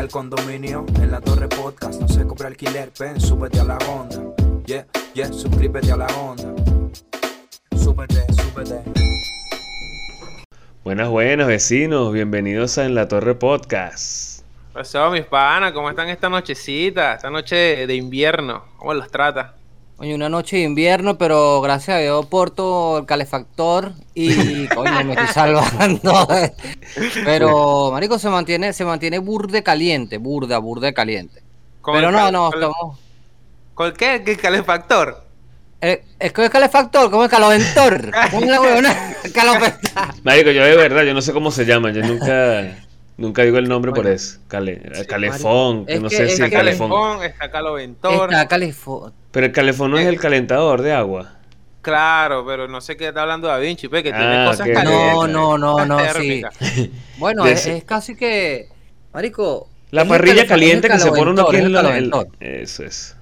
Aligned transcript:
Llega 0.00 0.06
el 0.06 0.12
condominio 0.12 0.86
en 1.02 1.10
la 1.10 1.20
torre 1.20 1.46
podcast. 1.46 2.00
No 2.00 2.08
se 2.08 2.26
compra 2.26 2.46
alquiler, 2.46 2.90
ven, 2.98 3.20
súbete 3.20 3.60
a 3.60 3.64
la 3.64 3.76
onda. 3.86 4.16
Yeah, 4.64 4.86
yeah, 5.12 5.30
suscríbete 5.30 5.92
a 5.92 5.96
la 5.98 6.06
onda. 6.06 6.54
Súbete, 7.76 8.24
súbete. 8.32 8.80
Buenas, 10.84 11.10
buenas 11.10 11.46
vecinos, 11.46 12.14
bienvenidos 12.14 12.78
a 12.78 12.86
En 12.86 12.94
la 12.94 13.08
Torre 13.08 13.34
Podcast. 13.34 14.42
Pasó, 14.72 15.10
mis 15.10 15.26
panas, 15.26 15.72
¿cómo 15.72 15.90
están 15.90 16.08
esta 16.08 16.30
nochecita? 16.30 17.16
Esta 17.16 17.28
noche 17.28 17.86
de 17.86 17.94
invierno, 17.94 18.64
¿cómo 18.78 18.94
los 18.94 19.10
trata? 19.10 19.59
Oye, 20.00 20.14
una 20.14 20.30
noche 20.30 20.56
de 20.56 20.62
invierno, 20.62 21.18
pero 21.18 21.60
gracias 21.60 21.98
a 21.98 22.00
Dios 22.00 22.24
porto 22.24 23.00
el 23.00 23.04
calefactor 23.04 23.92
y 24.14 24.66
coño, 24.68 25.04
me 25.04 25.12
estoy 25.12 25.26
salvando. 25.26 26.26
pero, 27.26 27.90
marico, 27.92 28.18
se 28.18 28.30
mantiene, 28.30 28.72
se 28.72 28.86
mantiene 28.86 29.18
burde 29.18 29.62
caliente, 29.62 30.16
burda, 30.16 30.56
burde 30.56 30.94
caliente. 30.94 31.42
Pero 31.84 32.10
no, 32.10 32.32
no, 32.32 32.48
estamos. 32.50 32.98
¿Con 33.74 33.92
qué? 33.92 34.22
¿Qué 34.24 34.38
calefactor? 34.38 35.22
Eh, 35.82 36.02
es 36.18 36.32
que 36.32 36.46
es 36.46 36.50
calefactor, 36.50 37.10
como 37.10 37.24
el 37.24 37.30
caloventor. 37.30 38.10
¿Cómo 38.30 38.44
es 38.44 38.50
la 38.50 38.60
huevona? 38.62 39.16
Marico, 40.22 40.50
yo 40.50 40.64
de 40.64 40.76
verdad, 40.76 41.02
yo 41.02 41.12
no 41.12 41.20
sé 41.20 41.34
cómo 41.34 41.50
se 41.50 41.66
llama, 41.66 41.90
yo 41.92 42.00
nunca. 42.00 42.74
Nunca 43.18 43.42
digo 43.42 43.58
el 43.58 43.68
nombre 43.68 43.92
por 43.92 44.06
eso. 44.06 44.38
calefón, 44.48 45.84
que 45.84 46.00
no 46.00 46.08
sé 46.08 46.30
si 46.30 46.40
el 46.40 46.50
calefón. 46.50 47.22
Está 47.22 47.50
caloventor. 47.50 48.32
Está 48.32 48.48
calefón. 48.48 49.19
Pero 49.30 49.46
el 49.46 49.52
calefón 49.52 49.92
no 49.92 49.98
es 49.98 50.06
el 50.06 50.18
calentador 50.18 50.82
de 50.82 50.92
agua. 50.92 51.40
Claro, 51.82 52.44
pero 52.46 52.68
no 52.68 52.80
sé 52.80 52.96
qué 52.96 53.08
está 53.08 53.22
hablando 53.22 53.48
Da 53.48 53.58
Vinci, 53.58 53.88
pues, 53.88 54.02
que 54.02 54.12
tiene 54.12 54.42
ah, 54.42 54.46
cosas 54.46 54.68
calientes. 54.68 55.12
No, 55.12 55.26
no, 55.26 55.56
no, 55.56 55.86
no, 55.86 55.98
sí. 56.14 56.42
Bueno, 57.16 57.46
es, 57.46 57.84
casi 57.84 58.16
que, 58.16 58.68
marico. 59.12 59.68
La 59.90 60.04
parrilla 60.04 60.46
caliente 60.46 60.88
que 60.88 60.98
se 60.98 61.10
pone 61.10 61.30
uno 61.30 61.42
aquí 61.42 61.56
en 61.56 61.74
el, 61.74 62.12
Eso 62.40 62.84
es. 62.84 63.16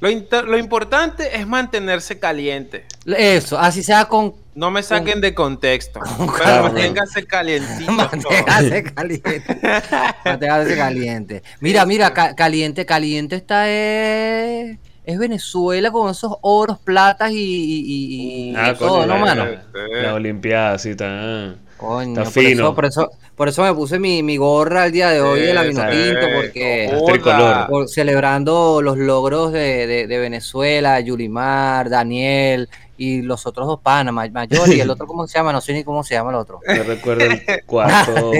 Lo, 0.00 0.10
lo, 0.42 0.58
importante 0.58 1.36
es 1.36 1.46
mantenerse 1.46 2.18
caliente. 2.18 2.86
Eso, 3.06 3.56
así 3.58 3.84
sea 3.84 4.06
con. 4.06 4.34
No 4.54 4.70
me 4.70 4.82
saquen 4.82 5.20
de 5.20 5.32
contexto. 5.32 6.00
pero 6.38 6.64
manténgase 6.64 7.24
calientito. 7.24 7.92
manténgase 7.92 8.82
caliente. 8.82 9.52
manténgase 10.24 10.76
caliente. 10.76 11.42
Mira, 11.60 11.86
mira, 11.86 12.12
caliente, 12.12 12.84
caliente 12.84 13.36
está. 13.36 13.64
Eh 13.68 14.78
es 15.04 15.18
Venezuela 15.18 15.90
con 15.90 16.10
esos 16.10 16.36
oros, 16.42 16.78
platas 16.78 17.32
y, 17.32 18.54
ah, 18.56 18.74
todo, 18.78 19.06
¿no, 19.06 19.18
mano? 19.18 19.46
La 19.90 20.14
Olimpiada, 20.14 20.78
sí, 20.78 20.90
está, 20.90 21.54
está 22.02 22.24
fino. 22.26 22.74
Por 22.74 22.84
eso, 22.84 23.10
por 23.34 23.48
eso, 23.48 23.62
me 23.62 23.74
puse 23.74 23.98
mi, 23.98 24.36
gorra 24.36 24.86
el 24.86 24.92
día 24.92 25.10
de 25.10 25.20
hoy 25.20 25.40
de 25.40 25.54
la 25.54 25.64
porque 26.34 26.92
por, 27.68 27.88
celebrando 27.88 28.80
los 28.80 28.96
logros 28.96 29.52
de, 29.52 30.06
Venezuela, 30.08 31.00
Yulimar, 31.00 31.90
Daniel 31.90 32.68
y 32.96 33.22
los 33.22 33.46
otros 33.46 33.66
dos 33.66 33.80
panas, 33.80 34.14
Mayor 34.14 34.68
y 34.68 34.80
el 34.80 34.90
otro, 34.90 35.08
¿cómo 35.08 35.26
se 35.26 35.36
llama? 35.36 35.52
No 35.52 35.60
sé 35.60 35.72
ni 35.72 35.82
cómo 35.82 36.04
se 36.04 36.14
llama 36.14 36.30
el 36.30 36.36
otro. 36.36 36.60
No 36.64 36.82
recuerdo 36.84 37.24
el 37.24 37.64
cuarto 37.66 38.30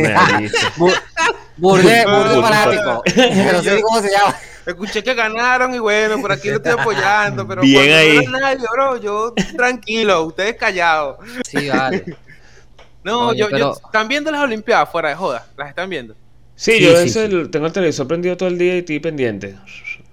Burde, 1.56 2.04
burde 2.06 2.40
fanático. 2.40 3.02
No 3.52 3.62
sé 3.62 3.74
ni 3.74 3.82
cómo 3.82 4.00
se 4.00 4.10
llama. 4.10 4.34
Escuché 4.66 5.02
que 5.02 5.14
ganaron 5.14 5.74
y 5.74 5.78
bueno, 5.78 6.20
por 6.20 6.32
aquí 6.32 6.48
lo 6.48 6.56
estoy 6.56 6.72
apoyando, 6.72 7.46
pero 7.46 7.62
Bien 7.62 7.92
ahí. 7.92 8.26
nadie, 8.26 8.66
bro, 8.72 8.96
yo 8.96 9.34
tranquilo, 9.56 10.24
ustedes 10.24 10.56
callados. 10.56 11.16
Sí, 11.48 11.68
vale. 11.68 12.16
no, 13.04 13.34
yo, 13.34 13.50
yo, 13.50 13.74
¿están 13.84 14.06
viendo 14.08 14.30
las 14.30 14.42
Olimpiadas 14.42 14.88
fuera 14.90 15.08
de 15.08 15.14
joda? 15.16 15.46
¿Las 15.56 15.68
están 15.68 15.90
viendo? 15.90 16.14
Sí, 16.54 16.80
yo 16.80 17.50
tengo 17.50 17.66
el 17.66 17.72
televisor 17.72 18.06
prendido 18.06 18.36
todo 18.36 18.48
el 18.48 18.58
día 18.58 18.76
y 18.76 18.78
estoy 18.78 19.00
pendiente. 19.00 19.56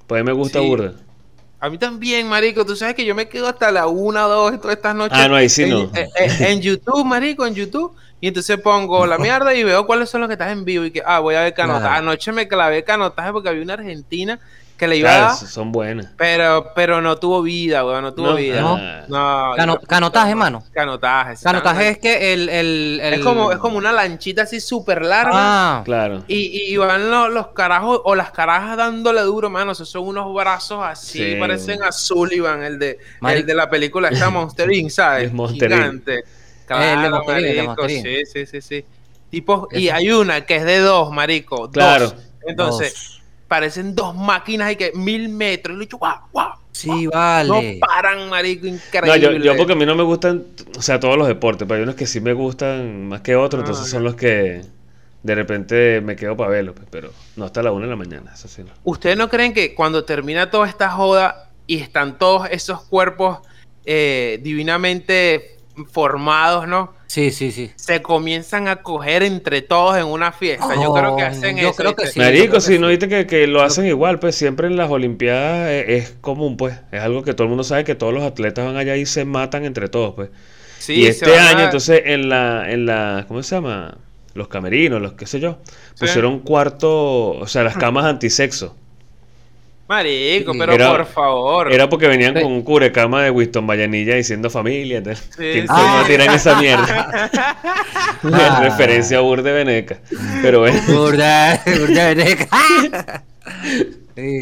Pues 0.08 0.24
me 0.24 0.32
gusta 0.32 0.60
burda. 0.60 0.94
A 1.60 1.70
mí 1.70 1.78
también, 1.78 2.28
marico. 2.28 2.66
Tú 2.66 2.76
sabes 2.76 2.96
que 2.96 3.06
yo 3.06 3.14
me 3.14 3.28
quedo 3.28 3.48
hasta 3.48 3.72
la 3.72 3.86
una 3.88 4.28
o 4.28 4.30
dos 4.30 4.62
todas 4.62 4.78
estas 4.78 4.96
noches. 4.96 5.18
Ah, 5.18 5.28
no, 5.28 5.36
ahí 5.36 5.50
sí 5.50 5.64
en, 5.64 5.70
no. 5.70 5.92
En, 6.16 6.62
YouTube, 6.62 7.06
marico, 7.06 7.46
en 7.46 7.54
YouTube. 7.54 7.94
Y 8.22 8.28
entonces 8.28 8.60
pongo 8.60 9.06
la 9.06 9.18
mierda 9.18 9.54
y 9.54 9.64
veo 9.64 9.86
cuáles 9.86 10.10
son 10.10 10.22
los 10.22 10.28
que 10.28 10.34
están 10.34 10.50
en 10.50 10.66
vivo. 10.66 10.86
Y 10.86 10.92
que, 10.92 11.02
ah, 11.06 11.20
voy 11.20 11.36
a 11.36 11.42
ver 11.42 11.54
canotaje. 11.54 11.98
Anoche 11.98 12.32
me 12.32 12.48
clavé 12.48 12.84
canotaje 12.84 13.32
porque 13.32 13.50
había 13.50 13.64
una 13.64 13.74
argentina 13.74 14.40
que 14.80 14.88
le 14.88 14.98
iba 14.98 15.14
a 15.14 15.20
dar, 15.20 15.36
son 15.36 15.72
buenas. 15.72 16.08
Pero, 16.18 16.72
pero 16.74 17.02
no 17.02 17.18
tuvo 17.18 17.42
vida, 17.42 17.86
weón, 17.86 18.02
no 18.02 18.14
tuvo 18.14 18.34
vida. 18.36 18.62
No. 19.08 19.78
canotaje, 19.88 20.34
mano. 20.34 20.64
Canotaje. 20.72 21.36
Canotaje 21.44 21.90
es 21.90 21.98
que 22.00 22.34
el, 22.34 22.50
el, 22.50 23.00
Es, 23.04 23.20
como, 23.20 23.52
es 23.52 23.58
como 23.58 23.78
una 23.78 23.92
lanchita 23.92 24.44
así 24.44 24.60
súper 24.62 25.04
larga. 25.04 25.32
Ah, 25.34 25.82
claro. 25.84 26.24
Y, 26.28 26.74
y 26.74 26.78
van 26.78 27.12
los, 27.12 27.48
carajos 27.48 28.02
o 28.06 28.16
las 28.16 28.32
carajas 28.32 28.78
dándole 28.78 29.22
duro, 29.22 29.50
mano. 29.50 29.74
Esos 29.74 29.90
son 29.90 30.08
unos 30.08 30.34
brazos 30.34 30.80
así, 30.82 31.36
parecen 31.36 31.84
a 31.84 31.92
Sullivan, 31.92 32.64
el 32.64 32.80
de, 32.80 32.98
el 33.22 33.46
de 33.46 33.54
la 33.54 33.70
película 33.70 34.08
esta 34.08 34.30
Monster 34.30 34.72
Inc., 34.72 34.90
¿sabes? 34.90 35.26
Es 35.26 35.34
Monster 35.34 35.72
Gigante. 35.72 36.24
Claro, 36.78 37.24
marico, 37.26 37.90
sí, 37.90 38.26
sí, 38.26 38.46
sí, 38.46 38.62
sí. 38.62 38.86
Tipo, 39.30 39.68
y 39.72 39.90
hay 39.90 40.12
una 40.12 40.46
que 40.46 40.58
es 40.58 40.66
de 40.66 40.80
dos, 40.80 41.12
marico. 41.12 41.70
Claro. 41.72 42.14
Entonces 42.46 43.20
parecen 43.48 43.96
dos 43.96 44.16
máquinas 44.16 44.72
y 44.72 44.76
que 44.76 44.92
mil 44.94 45.30
metros. 45.30 45.74
Y 45.74 45.78
lo 45.78 45.82
he 45.82 45.86
dicho, 45.86 45.98
guau, 45.98 46.18
guau. 46.32 46.54
Sí, 46.72 47.08
vale. 47.08 47.50
No 47.50 47.80
paran, 47.86 48.30
marico, 48.30 48.68
increíble. 48.68 49.40
No, 49.40 49.44
yo, 49.44 49.58
porque 49.58 49.74
a 49.74 49.76
mí 49.76 49.86
no 49.86 49.96
me 49.96 50.04
gustan, 50.04 50.46
o 50.78 50.82
sea, 50.82 51.00
todos 51.00 51.18
los 51.18 51.28
deportes, 51.28 51.68
pero 51.68 51.78
hay 51.78 51.84
unos 51.84 51.96
que 51.96 52.08
sí 52.08 52.22
me 52.22 52.34
gustan 52.34 53.08
más 53.08 53.22
que 53.22 53.36
otros, 53.36 53.62
entonces 53.64 53.88
ah, 53.88 53.90
son 53.90 54.04
los 54.04 54.16
que 54.16 54.62
de 55.22 55.36
repente 55.36 56.00
me 56.02 56.16
quedo 56.16 56.38
para 56.38 56.52
verlo, 56.52 56.74
pues, 56.74 56.88
pero 56.90 57.12
no 57.36 57.46
hasta 57.46 57.62
la 57.62 57.72
una 57.72 57.86
de 57.86 57.90
la 57.90 57.96
mañana, 57.98 58.32
eso 58.34 58.48
sí. 58.48 58.64
No. 58.64 58.72
¿Ustedes 58.84 59.18
no 59.18 59.28
creen 59.28 59.54
que 59.54 59.76
cuando 59.76 60.06
termina 60.06 60.50
toda 60.50 60.68
esta 60.68 60.90
joda 60.92 61.50
y 61.68 61.80
están 61.80 62.18
todos 62.18 62.48
esos 62.50 62.84
cuerpos 62.84 63.40
eh, 63.86 64.40
divinamente 64.42 65.59
formados, 65.86 66.68
¿no? 66.68 66.94
Sí, 67.08 67.32
sí, 67.32 67.52
sí. 67.52 67.72
Se 67.76 68.02
comienzan 68.02 68.68
a 68.68 68.78
coger 68.78 69.24
entre 69.24 69.62
todos 69.62 69.98
en 69.98 70.06
una 70.06 70.32
fiesta. 70.32 70.76
yo 70.76 70.94
creo 70.94 71.16
que 71.16 71.24
hacen 71.24 71.58
yo 71.58 71.74
Creo 71.74 71.96
que 71.96 72.08
sí, 72.08 72.20
Marico, 72.20 72.62
si 72.62 72.78
no 72.78 72.88
viste 72.88 73.26
que, 73.26 73.48
lo 73.48 73.62
hacen 73.62 73.88
igual, 73.88 74.20
pues 74.20 74.36
siempre 74.36 74.68
en 74.68 74.78
las 74.78 74.92
Olimpiadas 74.92 75.70
es, 75.88 76.16
común, 76.22 76.56
pues. 76.56 76.76
Es 76.92 77.02
algo 77.02 77.24
que 77.24 77.34
todo 77.34 77.46
el 77.46 77.50
mundo 77.50 77.64
sabe 77.64 77.84
que 77.84 77.96
todos 77.96 78.14
los 78.14 78.24
atletas 78.24 78.66
van 78.66 78.78
allá 78.78 78.96
y 78.96 79.06
se 79.06 79.26
matan 79.26 79.66
entre 79.66 79.90
todos, 79.90 80.14
pues. 80.14 80.30
Sí, 80.78 80.94
y 80.94 81.08
este 81.08 81.38
año, 81.38 81.66
entonces, 81.66 82.04
en 82.06 82.30
la, 82.30 82.72
en 82.72 82.86
la, 82.86 83.26
¿cómo 83.28 83.42
se 83.44 83.56
llama? 83.56 83.98
Los 84.34 84.48
camerinos, 84.48 85.02
los 85.02 85.14
qué 85.14 85.26
sé 85.26 85.40
yo, 85.40 85.58
pusieron 86.00 86.40
cuarto, 86.40 87.32
o 87.32 87.48
sea, 87.48 87.64
las 87.64 87.76
camas 87.78 88.06
antisexo. 88.06 88.76
Marico, 89.90 90.52
pero 90.56 90.78
por 90.78 91.06
favor. 91.08 91.74
Era 91.74 91.90
porque 91.90 92.08
venían 92.08 92.36
con 92.36 92.46
un 92.46 92.62
cubrecama 92.62 93.24
de 93.24 93.32
Winston 93.32 93.66
Vallanilla 93.66 94.14
diciendo 94.14 94.48
familia. 94.52 95.02
Sí, 95.36 95.64
no 95.68 96.04
tiran 96.06 96.36
esa 96.36 96.60
mierda? 96.62 97.32
Ah. 98.22 98.60
Referencia 98.62 99.20
a 99.20 99.22
Burde 99.22 99.52
Veneca. 99.54 99.98
Pero 100.42 100.60
bueno. 100.60 100.78
Burde, 100.88 101.60
Burde 101.66 102.16
Veneca. 102.16 102.48
sí. 104.16 104.42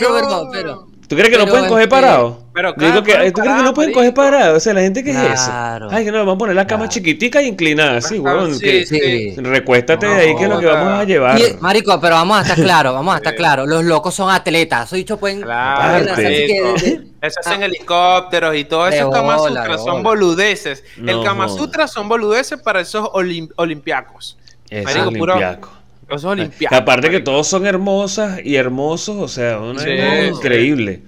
no, 0.00 0.50
pero, 0.50 0.88
¿Tú 1.08 1.14
crees 1.14 1.30
que 1.30 1.38
no 1.38 1.46
pueden 1.46 1.68
coger 1.68 1.88
parado? 1.88 2.42
Pero 2.52 2.74
claro, 2.74 3.02
que, 3.02 3.12
¿Tú 3.30 3.40
crees 3.40 3.56
que 3.56 3.62
no 3.62 3.74
pueden 3.74 3.92
coger 3.92 4.14
parado? 4.14 4.56
O 4.56 4.60
sea, 4.60 4.74
la 4.74 4.80
gente 4.80 5.04
que 5.04 5.10
es 5.10 5.16
eso. 5.16 5.52
Ay, 5.90 6.04
que 6.04 6.10
no, 6.10 6.18
vamos 6.18 6.34
a 6.34 6.38
poner 6.38 6.56
la 6.56 6.66
cama 6.66 6.88
chiquitica 6.88 7.40
e 7.40 7.46
inclinada, 7.46 8.00
weón. 8.18 8.54
Sí, 8.58 8.84
sí. 8.86 9.34
Recuéstate 9.36 10.06
de 10.06 10.14
ahí 10.14 10.36
que 10.36 10.44
es 10.44 10.48
lo 10.48 10.58
que 10.58 10.66
vamos 10.66 11.00
a 11.00 11.04
llevar. 11.04 11.38
marico, 11.60 12.00
pero 12.00 12.16
vamos 12.16 12.38
a 12.38 12.42
estar 12.42 12.56
claros, 12.64 12.94
vamos 12.94 13.14
a 13.14 13.18
estar 13.18 13.34
claros. 13.34 13.68
Los 13.68 13.84
locos 13.84 14.14
son 14.14 14.30
atletas. 14.30 14.86
Eso 14.86 14.96
dicho 14.96 15.16
pueden. 15.16 15.42
Claro, 15.42 16.14
Eso 16.16 17.40
hacen 17.40 17.62
helicópteros 17.62 18.56
y 18.56 18.64
todo 18.64 18.88
eso. 18.88 19.10
Kama 19.10 19.38
Sutra 19.38 19.78
son 19.78 20.02
boludeces. 20.02 20.82
el 20.96 21.22
Kama 21.22 21.48
Sutra 21.48 21.86
son 21.86 22.08
boludeces 22.08 22.60
para 22.60 22.80
esos 22.80 23.08
olimpiacos. 23.12 24.38
Es 24.68 24.84
marico, 24.84 25.08
olimpiaco. 25.08 25.70
Los. 26.08 26.24
Aparte 26.70 27.10
que 27.10 27.20
todos 27.20 27.48
son 27.48 27.66
hermosas 27.66 28.40
y 28.44 28.56
hermosos, 28.56 29.16
o 29.16 29.28
sea, 29.28 29.58
una 29.58 30.26
increíble. 30.26 31.02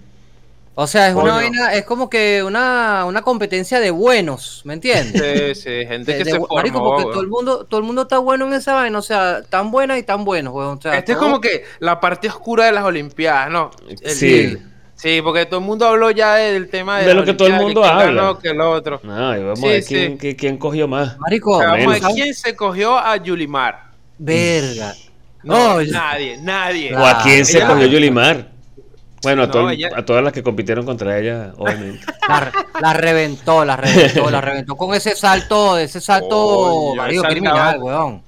O 0.81 0.87
sea, 0.87 1.09
es 1.09 1.15
una 1.17 1.35
vaina, 1.35 1.75
es 1.75 1.85
como 1.85 2.09
que 2.09 2.41
una, 2.45 3.05
una 3.05 3.23
competencia 3.23 3.81
de 3.81 3.91
buenos, 3.91 4.63
¿me 4.65 4.75
entiendes? 4.75 5.59
Sí, 5.59 5.63
sí, 5.63 5.87
gente 5.89 6.17
que 6.17 6.25
se 6.25 6.39
formó, 6.39 6.55
marico, 6.55 6.81
porque 6.81 7.03
todo 7.03 7.21
el 7.21 7.27
mundo, 7.27 7.67
todo 7.69 7.81
el 7.81 7.87
mundo 7.87 8.03
está 8.03 8.19
bueno 8.19 8.47
en 8.47 8.53
esa 8.53 8.75
vaina, 8.75 8.97
o 8.97 9.03
sea, 9.03 9.43
tan 9.43 9.73
buena 9.73 9.99
y 9.99 10.05
tan 10.05 10.25
buenos, 10.25 10.55
weón. 10.55 10.79
O 10.79 10.81
sea, 10.81 10.97
este 10.97 11.13
es 11.13 11.19
como 11.19 11.41
que 11.41 11.65
la 11.81 11.99
parte 11.99 12.29
oscura 12.29 12.67
de 12.67 12.73
las 12.73 12.85
Olimpiadas, 12.85 13.51
¿no? 13.51 13.73
sí. 14.05 14.57
Sí, 14.95 15.21
porque 15.23 15.47
todo 15.47 15.61
el 15.61 15.67
mundo 15.67 15.87
habló 15.87 16.11
ya 16.11 16.35
del 16.35 16.69
tema 16.69 16.99
de, 16.99 17.07
de 17.07 17.15
lo 17.15 17.25
que 17.25 17.33
todo 17.33 17.47
el 17.47 17.55
mundo 17.55 17.85
habla. 17.85 18.37
Que 18.43 18.53
lo 18.53 18.73
otro. 18.73 19.01
No, 19.05 19.37
y 19.37 19.41
vamos 19.45 19.63
a 19.63 19.67
ver 19.67 19.85
quién, 19.85 20.17
quién, 20.17 20.59
cogió 20.59 20.89
más. 20.89 21.17
Marico, 21.19 21.59
vamos 21.59 21.87
a 21.87 21.91
ver 21.91 22.03
quién 22.15 22.35
se 22.35 22.57
cogió 22.57 22.99
a 22.99 23.17
Yulimar. 23.17 23.88
Verga. 24.19 24.95
No, 25.43 25.81
nadie, 25.83 26.37
nadie. 26.39 26.95
¿O 26.95 27.05
a 27.05 27.23
quién 27.23 27.47
se 27.47 27.65
cogió 27.65 27.87
Yulimar? 27.87 28.59
Bueno, 29.23 29.43
a, 29.43 30.05
todas 30.05 30.23
las 30.23 30.33
que 30.33 30.43
compitieron 30.43 30.85
contra 30.87 31.19
ella, 31.19 31.53
obviamente. 31.57 32.05
La, 32.81 32.93
reventó, 32.93 33.65
la 33.65 33.77
reventó, 33.77 34.31
la 34.31 34.41
reventó 34.41 34.77
con 34.77 34.95
ese 34.95 35.17
salto, 35.17 35.77
ese 35.77 36.01
salto, 36.01 36.37
oh, 36.39 36.95
criminal, 37.27 37.83
weón. 37.83 38.23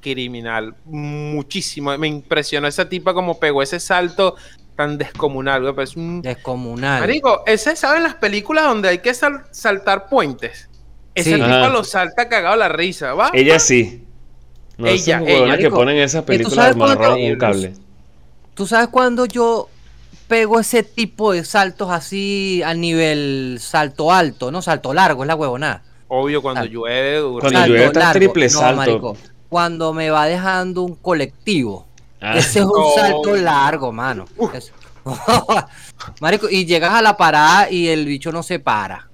criminal. 0.00 0.74
Muchísimo. 0.84 1.96
Me 1.96 2.08
impresionó 2.08 2.68
esa 2.68 2.88
tipa 2.88 3.14
como 3.14 3.38
pegó 3.38 3.62
ese 3.62 3.80
salto 3.80 4.36
tan 4.76 4.98
descomunal, 4.98 5.62
güey. 5.62 5.74
Pues 5.74 5.96
un... 5.96 6.20
Descomunal. 6.20 7.00
Marico, 7.00 7.42
ese, 7.46 7.74
¿saben 7.74 8.02
las 8.02 8.14
películas 8.14 8.64
donde 8.64 8.90
hay 8.90 8.98
que 8.98 9.14
saltar 9.14 10.08
puentes? 10.08 10.68
Ese 11.14 11.34
tipo 11.34 11.68
lo 11.68 11.82
salta 11.82 12.28
cagado 12.28 12.56
la 12.56 12.68
risa, 12.68 13.14
¿va? 13.14 13.30
Ella 13.32 13.58
sí. 13.58 14.04
No 14.78 14.86
ella, 14.86 15.22
ella. 15.26 15.58
que 15.58 15.70
ponen 15.70 15.98
esas 15.98 16.22
películas 16.24 16.74
amarradas 16.74 17.18
un 17.18 17.36
cable. 17.36 17.74
¿Tú 18.54 18.66
sabes 18.66 18.88
cuando 18.88 19.26
yo 19.26 19.68
pego 20.28 20.60
ese 20.60 20.82
tipo 20.84 21.32
de 21.32 21.44
saltos 21.44 21.90
así 21.90 22.62
a 22.64 22.74
nivel 22.74 23.58
salto 23.60 24.12
alto, 24.12 24.50
no 24.52 24.62
salto 24.62 24.94
largo, 24.94 25.24
es 25.24 25.28
la 25.28 25.34
huevonada? 25.34 25.82
Obvio, 26.06 26.40
cuando 26.40 26.64
llueve, 26.64 27.20
Cuando 27.40 27.66
llueve 27.66 27.86
está 27.86 28.12
triple 28.12 28.48
salto. 28.48 29.16
cuando 29.48 29.92
me 29.92 30.10
va 30.10 30.26
dejando 30.26 30.82
un 30.82 30.94
colectivo. 30.94 31.86
Ah. 32.20 32.38
Ese 32.38 32.60
es 32.60 32.64
un 32.64 32.94
salto 32.94 33.36
largo, 33.36 33.92
mano. 33.92 34.26
marico, 36.20 36.48
y 36.48 36.66
llegas 36.66 36.92
a 36.94 37.02
la 37.02 37.16
parada 37.16 37.70
y 37.70 37.88
el 37.88 38.06
bicho 38.06 38.30
no 38.32 38.42
se 38.42 38.58
para. 38.58 39.08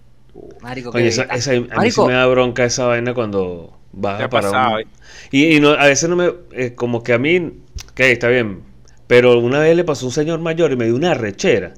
Marico, 0.60 0.90
Oye, 0.90 1.08
esa, 1.08 1.22
esa, 1.24 1.52
a 1.52 1.80
mí 1.80 1.90
se 1.90 2.02
me 2.02 2.12
da 2.12 2.26
bronca 2.26 2.64
esa 2.64 2.86
vaina 2.86 3.14
cuando 3.14 3.72
vas 3.96 4.22
a 4.22 4.28
parar. 4.28 4.84
Y, 5.30 5.56
y 5.56 5.60
no, 5.60 5.70
a 5.70 5.86
veces 5.86 6.08
no 6.08 6.16
me. 6.16 6.32
Eh, 6.52 6.74
como 6.74 7.02
que 7.02 7.12
a 7.12 7.18
mí. 7.18 7.52
Que 7.94 8.12
está 8.12 8.28
bien. 8.28 8.62
Pero 9.06 9.38
una 9.38 9.60
vez 9.60 9.76
le 9.76 9.84
pasó 9.84 10.06
un 10.06 10.12
señor 10.12 10.40
mayor 10.40 10.72
y 10.72 10.76
me 10.76 10.86
dio 10.86 10.96
una 10.96 11.14
rechera. 11.14 11.74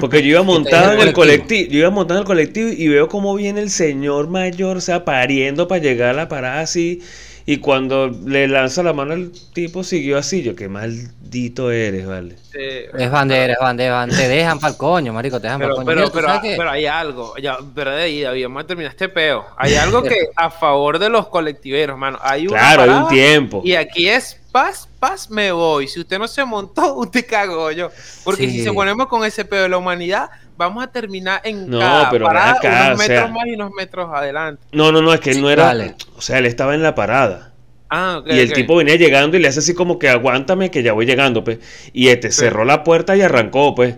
Porque 0.00 0.22
yo 0.22 0.28
iba 0.28 0.42
montado 0.44 0.92
en 0.92 1.00
el 1.00 1.12
colectivo, 1.12 1.70
yo 1.70 1.78
iba 1.80 1.90
montado 1.90 2.18
en 2.18 2.22
el 2.22 2.26
colectivo 2.26 2.68
y 2.68 2.88
veo 2.88 3.08
cómo 3.08 3.34
viene 3.34 3.60
el 3.60 3.70
señor 3.70 4.28
mayor, 4.28 4.78
o 4.78 4.80
sea, 4.80 5.04
pariendo 5.04 5.68
para 5.68 5.80
llegar 5.80 6.10
a 6.10 6.14
la 6.14 6.28
parada 6.28 6.60
así. 6.60 7.02
Y 7.48 7.58
cuando 7.58 8.08
le 8.08 8.48
lanza 8.48 8.82
la 8.82 8.92
mano 8.92 9.12
al 9.12 9.30
tipo, 9.52 9.84
siguió 9.84 10.18
así. 10.18 10.42
Yo, 10.42 10.56
qué 10.56 10.68
maldito 10.68 11.70
eres, 11.70 12.04
vale. 12.04 12.34
es 12.52 13.10
bandera, 13.10 13.52
es 13.52 13.58
bandera, 13.60 14.04
te 14.08 14.26
dejan 14.28 14.58
para 14.58 14.72
el 14.72 14.76
coño, 14.76 15.12
marico, 15.12 15.38
te 15.40 15.46
dejan 15.46 15.60
para 15.60 15.70
el 15.70 15.76
coño. 15.76 16.10
Pero, 16.12 16.40
pero, 16.42 16.70
hay 16.70 16.86
algo, 16.86 17.36
ya, 17.36 17.56
pero 17.72 17.92
de 17.92 18.02
ahí, 18.02 18.22
David, 18.22 18.42
vamos 18.46 18.64
a 18.64 18.66
terminar 18.66 18.90
este 18.90 19.08
peo. 19.08 19.46
Hay 19.56 19.76
algo 19.76 20.02
que 20.02 20.28
a 20.36 20.50
favor 20.50 20.98
de 20.98 21.08
los 21.08 21.28
colectiveros, 21.28 21.96
mano. 21.96 22.18
Hay 22.20 22.46
claro, 22.46 22.82
hay 22.82 22.90
un 22.90 23.08
tiempo. 23.08 23.62
Y 23.64 23.76
aquí 23.76 24.08
es 24.08 24.40
paz, 24.50 24.88
paz, 24.98 25.30
me 25.30 25.52
voy. 25.52 25.86
Si 25.86 26.00
usted 26.00 26.18
no 26.18 26.26
se 26.26 26.44
montó, 26.44 26.94
usted 26.96 27.24
cagó 27.28 27.70
yo. 27.70 27.90
Porque 28.24 28.50
si 28.50 28.64
se 28.64 28.72
ponemos 28.72 29.06
con 29.06 29.24
ese 29.24 29.44
pedo 29.44 29.62
de 29.62 29.68
la 29.68 29.78
humanidad, 29.78 30.30
vamos 30.56 30.82
a 30.82 30.88
terminar 30.88 31.40
en 31.44 31.68
no, 31.68 32.08
pero 32.10 32.26
parada, 32.26 32.58
unos 32.62 32.98
metros 32.98 33.30
más 33.30 33.46
y 33.46 33.54
unos 33.54 33.70
metros 33.72 34.10
adelante. 34.12 34.62
No, 34.72 34.92
no, 34.92 35.02
no, 35.02 35.12
es 35.12 35.20
que 35.20 35.30
él 35.30 35.40
no 35.40 35.50
era. 35.50 35.74
O 36.16 36.20
sea, 36.20 36.38
él 36.38 36.46
estaba 36.46 36.74
en 36.74 36.82
la 36.82 36.94
parada. 36.94 37.52
Ah, 37.88 38.20
y 38.26 38.38
el 38.40 38.52
tipo 38.52 38.74
venía 38.74 38.96
llegando 38.96 39.36
y 39.36 39.40
le 39.40 39.46
hace 39.46 39.60
así 39.60 39.72
como 39.72 39.98
que 39.98 40.08
aguántame 40.08 40.70
que 40.72 40.82
ya 40.82 40.92
voy 40.92 41.06
llegando, 41.06 41.44
pues. 41.44 41.58
Y 41.92 42.08
este 42.08 42.32
cerró 42.32 42.64
la 42.64 42.82
puerta 42.82 43.16
y 43.16 43.22
arrancó, 43.22 43.74
pues. 43.74 43.96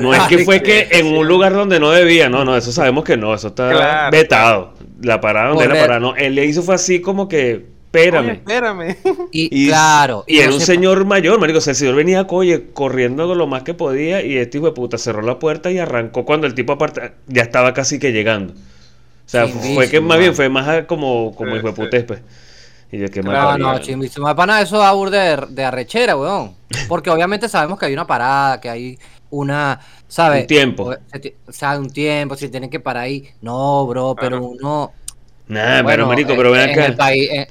No 0.00 0.14
es 0.14 0.22
que 0.24 0.44
fue 0.44 0.62
que 0.62 0.88
en 0.92 1.06
un 1.06 1.26
lugar 1.26 1.52
donde 1.52 1.78
no 1.78 1.90
debía, 1.90 2.28
no, 2.28 2.44
no, 2.44 2.56
eso 2.56 2.72
sabemos 2.72 3.04
que 3.04 3.16
no, 3.16 3.34
eso 3.34 3.48
está 3.48 4.10
vetado. 4.10 4.74
La 5.02 5.20
parada 5.20 5.48
donde 5.48 5.64
era 5.64 5.74
la 5.74 5.80
parada, 5.80 6.00
no. 6.00 6.16
Él 6.16 6.34
le 6.34 6.44
hizo 6.46 6.62
fue 6.62 6.74
así 6.74 7.00
como 7.00 7.28
que 7.28 7.66
espérame. 7.92 8.30
espérame. 8.30 8.96
Y, 9.32 9.68
claro. 9.68 10.24
Y, 10.26 10.38
era 10.38 10.52
un 10.52 10.60
señor 10.60 11.04
mayor, 11.04 11.38
marico. 11.38 11.58
O 11.58 11.60
sea, 11.60 11.72
el 11.72 11.76
señor 11.76 11.94
venía 11.94 12.26
oye, 12.28 12.70
corriendo 12.72 13.34
lo 13.34 13.46
más 13.46 13.62
que 13.62 13.74
podía 13.74 14.22
y 14.22 14.36
este 14.36 14.58
hijo 14.58 14.66
de 14.66 14.72
puta 14.72 14.98
cerró 14.98 15.22
la 15.22 15.38
puerta 15.38 15.70
y 15.70 15.78
arrancó 15.78 16.24
cuando 16.24 16.46
el 16.46 16.54
tipo 16.54 16.72
aparte 16.72 17.12
ya 17.26 17.42
estaba 17.42 17.74
casi 17.74 17.98
que 17.98 18.12
llegando. 18.12 18.54
O 18.54 19.30
sea, 19.30 19.46
fue 19.46 19.90
que 19.90 20.00
más 20.00 20.18
bien 20.18 20.34
fue 20.34 20.48
más 20.48 20.86
como, 20.86 21.34
como 21.34 21.56
hijo 21.56 21.68
de 21.68 21.72
puta 21.74 21.98
pues. 22.06 22.20
Y 22.90 22.98
yo, 22.98 23.10
qué 23.10 23.22
no, 23.22 23.58
no, 23.58 23.78
chimbísimo. 23.80 24.34
Para 24.34 24.62
eso 24.62 24.78
da 24.78 24.94
de, 25.10 25.46
de 25.50 25.64
arrechera, 25.64 26.16
weón. 26.16 26.54
Porque 26.88 27.10
obviamente 27.10 27.48
sabemos 27.48 27.78
que 27.78 27.86
hay 27.86 27.92
una 27.92 28.06
parada, 28.06 28.58
que 28.60 28.70
hay 28.70 28.98
una, 29.28 29.78
¿sabes? 30.06 30.42
Un 30.42 30.46
tiempo. 30.46 30.94
O 31.46 31.52
sea, 31.52 31.78
un 31.78 31.90
tiempo, 31.90 32.34
si 32.34 32.48
tienen 32.48 32.70
que 32.70 32.80
parar 32.80 33.04
ahí. 33.04 33.28
No, 33.42 33.86
bro, 33.86 34.16
pero 34.18 34.42
uno... 34.42 34.92
Nada, 35.48 35.84
pero 35.84 36.06
marico, 36.06 36.34
pero 36.36 36.50
ven 36.50 36.70
acá. 36.70 36.84
En 36.84 36.90
el 36.92 36.96
país, 36.96 37.30
en 37.30 37.46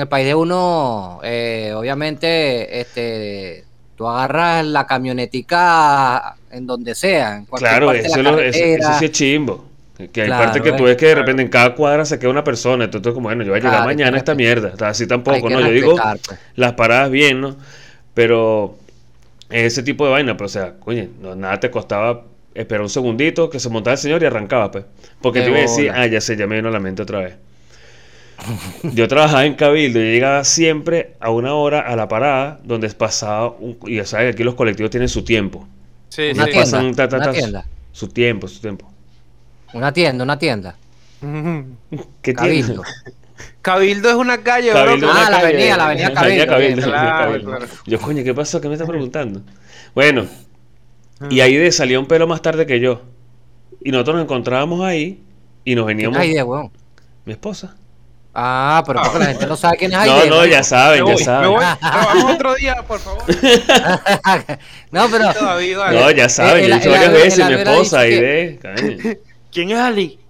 el 0.00 0.08
país 0.08 0.26
de 0.26 0.34
uno, 0.34 1.20
eh, 1.22 1.72
obviamente, 1.74 2.80
este, 2.80 3.64
tú 3.96 4.06
agarras 4.06 4.64
la 4.66 4.86
camionetica 4.86 6.36
en 6.50 6.66
donde 6.66 6.94
sea. 6.94 7.42
claro, 7.56 7.92
eso, 7.92 8.22
lo, 8.22 8.38
eso, 8.38 8.92
sí 8.98 9.04
es 9.06 9.12
chimbo. 9.12 9.66
Que 10.12 10.22
hay 10.22 10.28
partes 10.28 10.62
que 10.62 10.72
tú 10.72 10.84
ves 10.84 10.96
que 10.96 11.06
de 11.06 11.14
repente 11.16 11.42
en 11.42 11.48
cada 11.48 11.74
cuadra 11.74 12.04
se 12.04 12.20
queda 12.20 12.30
una 12.30 12.44
persona. 12.44 12.84
Entonces, 12.84 13.12
como 13.12 13.28
bueno, 13.28 13.42
yo 13.42 13.50
voy 13.50 13.60
a 13.60 13.62
llegar 13.64 13.84
mañana 13.84 14.16
a 14.16 14.18
esta 14.18 14.36
mierda. 14.36 14.72
Así 14.86 15.08
tampoco, 15.08 15.50
¿no? 15.50 15.60
Yo 15.60 15.70
digo 15.72 15.96
pues. 15.96 16.38
las 16.54 16.74
paradas 16.74 17.10
bien, 17.10 17.40
¿no? 17.40 17.56
Pero 18.14 18.78
ese 19.50 19.82
tipo 19.82 20.04
de 20.04 20.12
vaina, 20.12 20.36
pero 20.36 20.46
o 20.46 20.50
sea, 20.50 20.74
coño, 20.78 21.08
nada 21.36 21.58
te 21.58 21.68
costaba 21.70 22.22
esperar 22.54 22.82
un 22.82 22.90
segundito 22.90 23.50
que 23.50 23.58
se 23.58 23.68
montaba 23.70 23.94
el 23.94 23.98
señor 23.98 24.22
y 24.22 24.26
arrancaba, 24.26 24.70
pues. 24.70 24.84
Porque 25.20 25.40
te 25.40 25.48
iba 25.48 25.58
a 25.58 25.62
decir, 25.62 25.90
ah, 25.90 26.06
ya 26.06 26.20
se 26.20 26.36
ya 26.36 26.46
me 26.46 26.54
vino 26.54 26.68
a 26.68 26.72
la 26.72 26.80
mente 26.80 27.02
otra 27.02 27.18
vez. 27.18 27.34
Yo 28.82 29.08
trabajaba 29.08 29.44
en 29.44 29.54
Cabildo, 29.54 29.98
yo 29.98 30.06
llegaba 30.06 30.44
siempre 30.44 31.16
a 31.20 31.30
una 31.30 31.54
hora 31.54 31.80
a 31.80 31.96
la 31.96 32.08
parada 32.08 32.60
donde 32.62 32.88
pasaba, 32.90 33.50
un, 33.50 33.78
y 33.86 33.96
ya 33.96 34.06
sabes 34.06 34.26
que 34.26 34.30
aquí 34.34 34.44
los 34.44 34.54
colectivos 34.54 34.90
tienen 34.90 35.08
su 35.08 35.24
tiempo. 35.24 35.66
Sí, 36.08 36.30
una, 36.34 36.46
tienda, 36.46 37.64
Su 37.92 38.08
tiempo, 38.08 38.48
su 38.48 38.60
tiempo. 38.60 38.90
Una 39.74 39.92
tienda, 39.92 40.24
una 40.24 40.38
tienda. 40.38 40.76
¿Qué 42.22 42.34
Cabildo. 42.34 42.82
Cabildo 43.60 44.08
es 44.08 44.14
una 44.14 44.38
calle, 44.38 44.72
Cabildo 44.72 45.10
ah, 45.12 45.30
la 45.30 45.38
avenida, 45.38 45.76
la 45.76 45.86
avenida 45.86 46.46
Cabildo. 46.46 47.58
Yo, 47.86 48.00
coño, 48.00 48.24
¿qué 48.24 48.34
pasó? 48.34 48.60
¿Qué 48.60 48.68
me 48.68 48.74
estás 48.74 48.88
preguntando? 48.88 49.42
Bueno, 49.94 50.26
y 51.28 51.40
ahí 51.40 51.56
de 51.56 51.70
salió 51.72 52.00
un 52.00 52.06
pelo 52.06 52.26
más 52.26 52.40
tarde 52.40 52.66
que 52.66 52.80
yo. 52.80 53.02
Y 53.82 53.90
nosotros 53.90 54.16
nos 54.16 54.24
encontrábamos 54.24 54.84
ahí 54.84 55.22
y 55.64 55.74
nos 55.74 55.86
veníamos. 55.86 56.18
¿Qué 56.18 56.26
idea, 56.26 56.44
weón? 56.44 56.70
Mi 57.24 57.32
esposa. 57.32 57.76
Ah, 58.40 58.84
pero 58.86 59.02
porque 59.02 59.18
la 59.18 59.26
gente 59.26 59.46
no 59.48 59.56
sabe 59.56 59.76
quién 59.78 59.90
es 59.90 59.98
Aide. 59.98 60.30
No, 60.30 60.36
no, 60.36 60.46
ya 60.46 60.62
saben, 60.62 61.04
ya 61.04 61.16
saben. 61.16 61.54
vamos 61.82 62.34
otro 62.34 62.54
día, 62.54 62.76
por 62.86 63.00
favor. 63.00 63.24
no, 64.92 65.08
pero. 65.10 65.24
No, 65.90 66.10
ya 66.12 66.28
saben, 66.28 66.68
yo 66.68 66.72
he 66.72 66.78
dicho 66.78 66.88
varias 66.88 67.12
veces, 67.12 67.48
mi 67.48 67.54
esposa, 67.54 67.98
Aide. 68.00 68.60
¿Quién 69.52 69.72
es 69.72 69.78
Ali? 69.78 70.20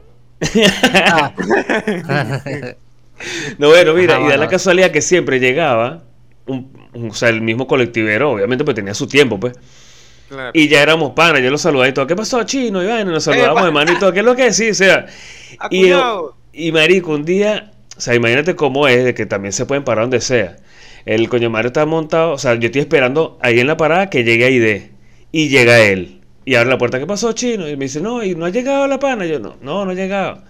no, 3.59 3.69
bueno, 3.69 3.93
mira, 3.93 4.19
y 4.21 4.29
da 4.29 4.39
la 4.39 4.49
casualidad 4.49 4.91
que 4.91 5.03
siempre 5.03 5.39
llegaba, 5.39 6.03
un, 6.47 6.89
o 7.11 7.13
sea, 7.13 7.29
el 7.29 7.43
mismo 7.43 7.67
colectivero, 7.67 8.31
obviamente, 8.31 8.65
pues 8.65 8.75
tenía 8.75 8.95
su 8.95 9.07
tiempo, 9.07 9.39
pues. 9.39 9.53
Y 10.55 10.69
ya 10.69 10.81
éramos 10.81 11.13
panas, 11.13 11.43
yo 11.43 11.51
lo 11.51 11.59
saludaba 11.59 11.89
y 11.89 11.93
todo. 11.93 12.07
¿Qué 12.07 12.17
pasó, 12.17 12.43
chino? 12.45 12.83
Y 12.83 12.87
bueno, 12.87 13.11
nos 13.11 13.25
saludamos, 13.25 13.65
hermano, 13.65 13.93
y 13.93 13.99
todo. 13.99 14.15
¿Qué 14.15 14.21
es 14.21 14.25
lo 14.25 14.35
que 14.35 14.51
sí? 14.55 14.71
O 14.71 14.75
sea, 14.75 15.05
y, 15.71 15.91
y 16.55 16.73
marico, 16.73 17.13
un 17.13 17.27
día 17.27 17.73
o 17.99 18.01
sea, 18.01 18.15
imagínate 18.15 18.55
cómo 18.55 18.87
es, 18.87 19.05
de 19.05 19.13
que 19.13 19.27
también 19.27 19.53
se 19.53 19.67
pueden 19.67 19.83
parar 19.83 20.05
donde 20.05 20.21
sea. 20.21 20.57
El 21.05 21.29
coño 21.29 21.51
Mario 21.51 21.67
está 21.69 21.85
montado, 21.85 22.31
o 22.31 22.39
sea, 22.39 22.55
yo 22.55 22.67
estoy 22.67 22.83
esperando 22.83 23.39
ahí 23.43 23.59
en 23.59 23.67
la 23.67 23.77
parada 23.77 24.09
que 24.09 24.23
llegue 24.23 24.51
ID. 24.53 24.83
Y 25.33 25.49
llega 25.49 25.81
él. 25.81 26.21
Y 26.45 26.55
abre 26.55 26.71
la 26.71 26.79
puerta, 26.79 27.01
¿qué 27.01 27.07
pasó, 27.07 27.33
chino? 27.33 27.69
Y 27.69 27.77
me 27.77 27.87
dice, 27.87 28.01
no, 28.01 28.23
y 28.23 28.37
no 28.37 28.45
ha 28.45 28.51
llegado 28.51 28.87
la 28.87 29.01
pana. 29.01 29.27
yo, 29.27 29.41
no, 29.41 29.57
no, 29.63 29.85
no 29.85 29.91
ha 29.91 29.95
llegado. 29.95 30.45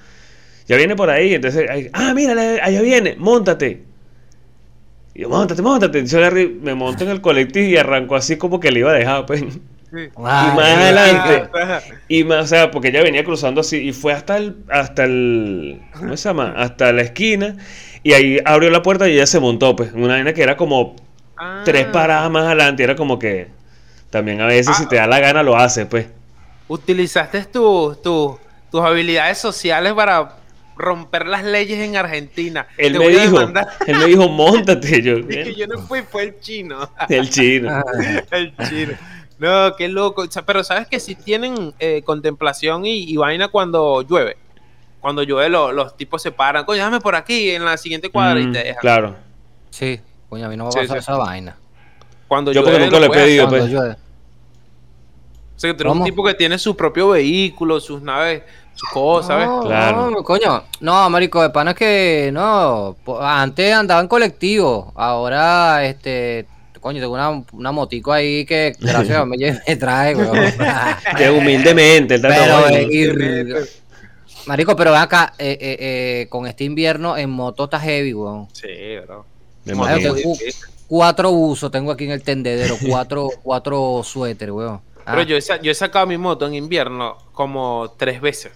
Ya 0.66 0.76
viene 0.76 0.94
por 0.94 1.08
ahí, 1.08 1.32
entonces, 1.32 1.66
ah, 1.94 2.12
mira, 2.14 2.34
allá 2.62 2.82
viene, 2.82 3.16
montate. 3.16 3.82
Y 5.14 5.22
yo, 5.22 5.30
montate, 5.30 5.62
montate. 5.62 6.04
Yo 6.04 6.18
me 6.60 6.74
monto 6.74 7.04
en 7.04 7.10
el 7.10 7.22
colectivo 7.22 7.66
y 7.66 7.78
arranco 7.78 8.14
así 8.14 8.36
como 8.36 8.60
que 8.60 8.70
le 8.70 8.80
iba 8.80 8.90
a 8.90 8.94
dejar, 8.94 9.24
pues. 9.24 9.42
Y 9.92 10.20
más 10.20 10.56
adelante. 10.58 11.50
Y 12.08 12.24
más, 12.24 12.44
o 12.44 12.46
sea, 12.46 12.70
porque 12.70 12.88
ella 12.88 13.02
venía 13.02 13.24
cruzando 13.24 13.60
así 13.60 13.76
y 13.76 13.92
fue 13.92 14.12
hasta 14.12 14.36
el, 14.36 14.56
hasta 14.70 15.04
el, 15.04 15.80
¿cómo 15.92 16.16
se 16.16 16.28
llama? 16.28 16.54
Hasta 16.56 16.92
la 16.92 17.02
esquina 17.02 17.56
y 18.02 18.12
ahí 18.12 18.38
abrió 18.44 18.70
la 18.70 18.82
puerta 18.82 19.08
y 19.08 19.14
ella 19.14 19.26
se 19.26 19.40
montó, 19.40 19.74
pues, 19.76 19.92
una 19.92 20.14
vaina 20.14 20.32
que 20.32 20.42
era 20.42 20.56
como 20.56 20.96
tres 21.64 21.86
ah. 21.88 21.92
paradas 21.92 22.30
más 22.30 22.44
adelante, 22.44 22.82
era 22.82 22.96
como 22.96 23.18
que 23.18 23.48
también 24.10 24.40
a 24.40 24.46
veces 24.46 24.76
si 24.76 24.84
ah. 24.84 24.88
te 24.88 24.96
da 24.96 25.06
la 25.06 25.20
gana 25.20 25.42
lo 25.42 25.56
haces, 25.56 25.86
pues. 25.86 26.06
Utilizaste 26.68 27.44
tus 27.44 28.38
habilidades 28.72 29.38
sociales 29.38 29.92
para 29.94 30.36
romper 30.78 31.26
las 31.26 31.44
leyes 31.44 31.80
en 31.80 31.96
Argentina. 31.96 32.66
Él 32.76 32.98
me 32.98 33.08
dijo, 33.08 33.40
él 33.40 33.98
me 33.98 34.06
dijo, 34.06 34.28
montate. 34.28 35.02
Yo, 35.02 35.18
yo 35.56 35.66
no 35.66 35.78
fui, 35.80 36.02
fue 36.02 36.22
el 36.24 36.40
chino. 36.40 36.90
El 37.08 37.28
chino. 37.28 37.82
el 38.30 38.54
chino. 38.68 38.92
No, 39.38 39.76
qué 39.76 39.88
loco. 39.88 40.24
pero 40.44 40.64
sabes 40.64 40.88
que 40.88 40.98
si 40.98 41.14
tienen 41.14 41.74
eh, 41.78 42.02
contemplación 42.04 42.84
y, 42.84 43.16
vaina 43.16 43.48
cuando 43.48 44.02
llueve. 44.02 44.36
Cuando 45.00 45.22
llueve 45.22 45.48
los 45.48 45.96
tipos 45.96 46.20
se 46.20 46.32
paran. 46.32 46.64
Coño, 46.64 46.78
déjame 46.78 47.00
por 47.00 47.14
aquí 47.14 47.50
en 47.50 47.64
la 47.64 47.76
siguiente 47.76 48.10
cuadra 48.10 48.40
y 48.40 48.46
mm, 48.46 48.52
te 48.52 48.58
dejan. 48.58 48.80
Claro. 48.80 49.16
Sí, 49.70 50.00
coño, 50.28 50.46
a 50.46 50.48
mí 50.48 50.56
no 50.56 50.64
me 50.64 50.70
va 50.70 50.80
a 50.80 50.82
pasar 50.82 50.98
esa 50.98 51.16
vaina. 51.16 51.56
Cuando 52.26 52.52
Yo 52.52 52.62
porque 52.62 52.80
nunca 52.80 52.98
le 52.98 53.06
he 53.06 53.10
pedido, 53.10 53.48
pues. 53.48 53.72
O 53.72 55.60
sea, 55.60 55.70
que 55.72 55.74
tú 55.74 55.82
eres 55.82 55.96
un 55.96 56.04
tipo 56.04 56.24
que 56.24 56.34
tiene 56.34 56.56
su 56.56 56.76
propio 56.76 57.08
vehículo, 57.08 57.80
sus 57.80 58.00
naves, 58.00 58.42
su 58.74 58.86
cosa, 58.92 59.28
¿sabes? 59.28 59.48
claro. 59.66 60.10
No, 60.10 60.22
coño, 60.22 60.62
no, 60.78 61.10
marico, 61.10 61.42
de 61.42 61.50
pana 61.50 61.72
es 61.72 61.76
que, 61.76 62.30
no, 62.32 62.96
antes 63.20 63.74
andaba 63.74 64.00
en 64.00 64.06
colectivo, 64.06 64.92
ahora, 64.94 65.84
este, 65.84 66.46
coño, 66.80 67.00
tengo 67.00 67.14
una, 67.14 67.44
una 67.52 67.72
motico 67.72 68.12
ahí 68.12 68.44
que 68.44 68.74
gracias 68.78 69.18
a 69.18 69.24
me, 69.24 69.36
me 69.36 69.76
trae, 69.76 70.14
weón. 70.14 70.52
que 71.16 71.30
humildemente, 71.30 72.14
el 72.16 72.20
pero, 72.20 72.68
eh, 72.70 73.66
Marico, 74.48 74.74
pero 74.74 74.92
ven 74.92 75.02
acá, 75.02 75.34
eh, 75.38 75.58
eh, 75.60 75.76
eh, 75.78 76.26
con 76.30 76.46
este 76.46 76.64
invierno 76.64 77.18
en 77.18 77.28
moto 77.28 77.64
está 77.64 77.78
heavy, 77.78 78.14
weón. 78.14 78.48
Sí, 78.52 78.68
bro. 79.06 79.26
cuatro 80.86 81.30
usos 81.30 81.70
tengo 81.70 81.92
aquí 81.92 82.04
en 82.04 82.12
el 82.12 82.22
tendedero, 82.22 82.76
cuatro, 82.88 83.28
cuatro 83.42 84.00
suéteres, 84.02 84.54
weón. 84.54 84.80
Pero 85.04 85.20
ah. 85.20 85.22
yo 85.24 85.36
he, 85.36 85.40
yo 85.62 85.70
he 85.70 85.74
sacado 85.74 86.06
mi 86.06 86.16
moto 86.16 86.46
en 86.46 86.54
invierno 86.54 87.18
como 87.32 87.94
tres 87.98 88.22
veces. 88.22 88.52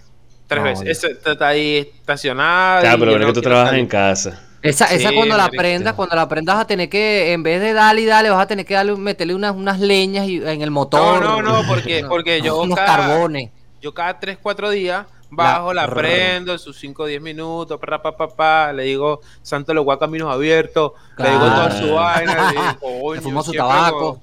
Tres 0.47 0.63
veces. 0.63 1.05
Esa 1.05 1.31
está 1.31 1.47
ahí 1.47 1.93
estacionada. 1.99 2.81
Claro, 2.81 2.99
pero 2.99 3.19
es 3.19 3.25
que 3.27 3.33
tú 3.33 3.41
trabajas 3.41 3.75
en 3.75 3.87
casa. 3.87 4.41
Esa, 4.63 4.85
esa 4.85 5.11
cuando 5.13 5.37
la 5.37 5.49
prendas, 5.49 5.93
cuando 5.93 6.15
la 6.15 6.27
prendas 6.27 6.55
vas 6.55 6.63
a 6.63 6.67
tener 6.67 6.89
que, 6.89 7.33
en 7.33 7.43
vez 7.43 7.61
de 7.61 7.73
darle 7.73 8.01
y 8.01 8.05
darle, 8.05 8.29
vas 8.29 8.41
a 8.41 8.47
tener 8.47 8.65
que 8.65 8.73
darle, 8.73 8.95
meterle 8.95 9.35
unas, 9.35 9.55
unas 9.55 9.79
leñas 9.79 10.27
en 10.27 10.61
el 10.61 10.71
motor. 10.71 11.21
No, 11.21 11.41
no, 11.41 11.61
no, 11.61 11.67
porque, 11.67 12.05
porque 12.07 12.41
yo 12.41 12.61
unos 12.61 12.79
carbones. 12.79 13.51
Yo 13.81 13.93
cada 13.93 14.17
tres, 14.17 14.37
cuatro 14.41 14.69
días 14.69 15.05
bajo, 15.35 15.73
la, 15.73 15.87
prendo, 15.87 16.57
sus 16.57 16.77
5 16.77 17.03
o 17.03 17.05
10 17.05 17.21
minutos, 17.21 17.79
pa, 17.79 18.01
pa, 18.01 18.15
pa, 18.15 18.27
pa, 18.27 18.73
le 18.73 18.83
digo, 18.83 19.21
santo 19.41 19.73
los 19.73 19.85
caminos 19.97 20.31
abiertos, 20.31 20.93
le 21.17 21.29
digo 21.29 21.45
toda 21.45 21.71
su 21.71 21.93
vaina, 21.93 22.51
le 22.51 22.51
digo, 22.51 23.21
coño, 23.21 23.43
su 23.43 23.53
tabaco. 23.53 24.19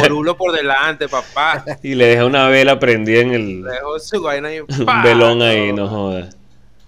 Morulo 0.00 0.36
por 0.36 0.52
delante, 0.52 1.08
papá. 1.08 1.64
Y 1.82 1.94
le 1.94 2.06
deja 2.06 2.24
una 2.24 2.48
vela 2.48 2.78
prendida 2.78 3.20
en 3.20 3.32
el... 3.32 3.62
Le 3.62 3.70
dejo 3.70 3.98
su 3.98 4.22
vaina 4.22 4.48
ahí, 4.48 4.60
Un 4.60 5.02
velón 5.02 5.42
ahí, 5.42 5.72
no 5.72 5.88
jodas. 5.88 6.36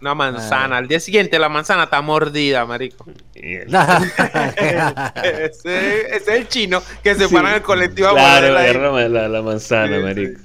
Una 0.01 0.15
manzana. 0.15 0.77
Al 0.77 0.87
día 0.87 1.01
siguiente 1.01 1.39
la 1.39 1.49
manzana 1.49 1.85
está 1.85 2.01
mordida, 2.01 2.65
marico. 2.67 3.07
ese, 3.35 3.67
es 6.17 6.29
el 6.29 6.49
chino 6.49 6.83
que 7.03 7.15
se 7.15 7.29
para 7.29 7.51
en 7.51 7.55
el 7.57 7.63
colectivo 7.63 8.11
claro, 8.11 8.57
a 8.57 9.09
la, 9.09 9.29
la, 9.29 9.43
manzana, 9.43 9.99
marico. 9.99 10.41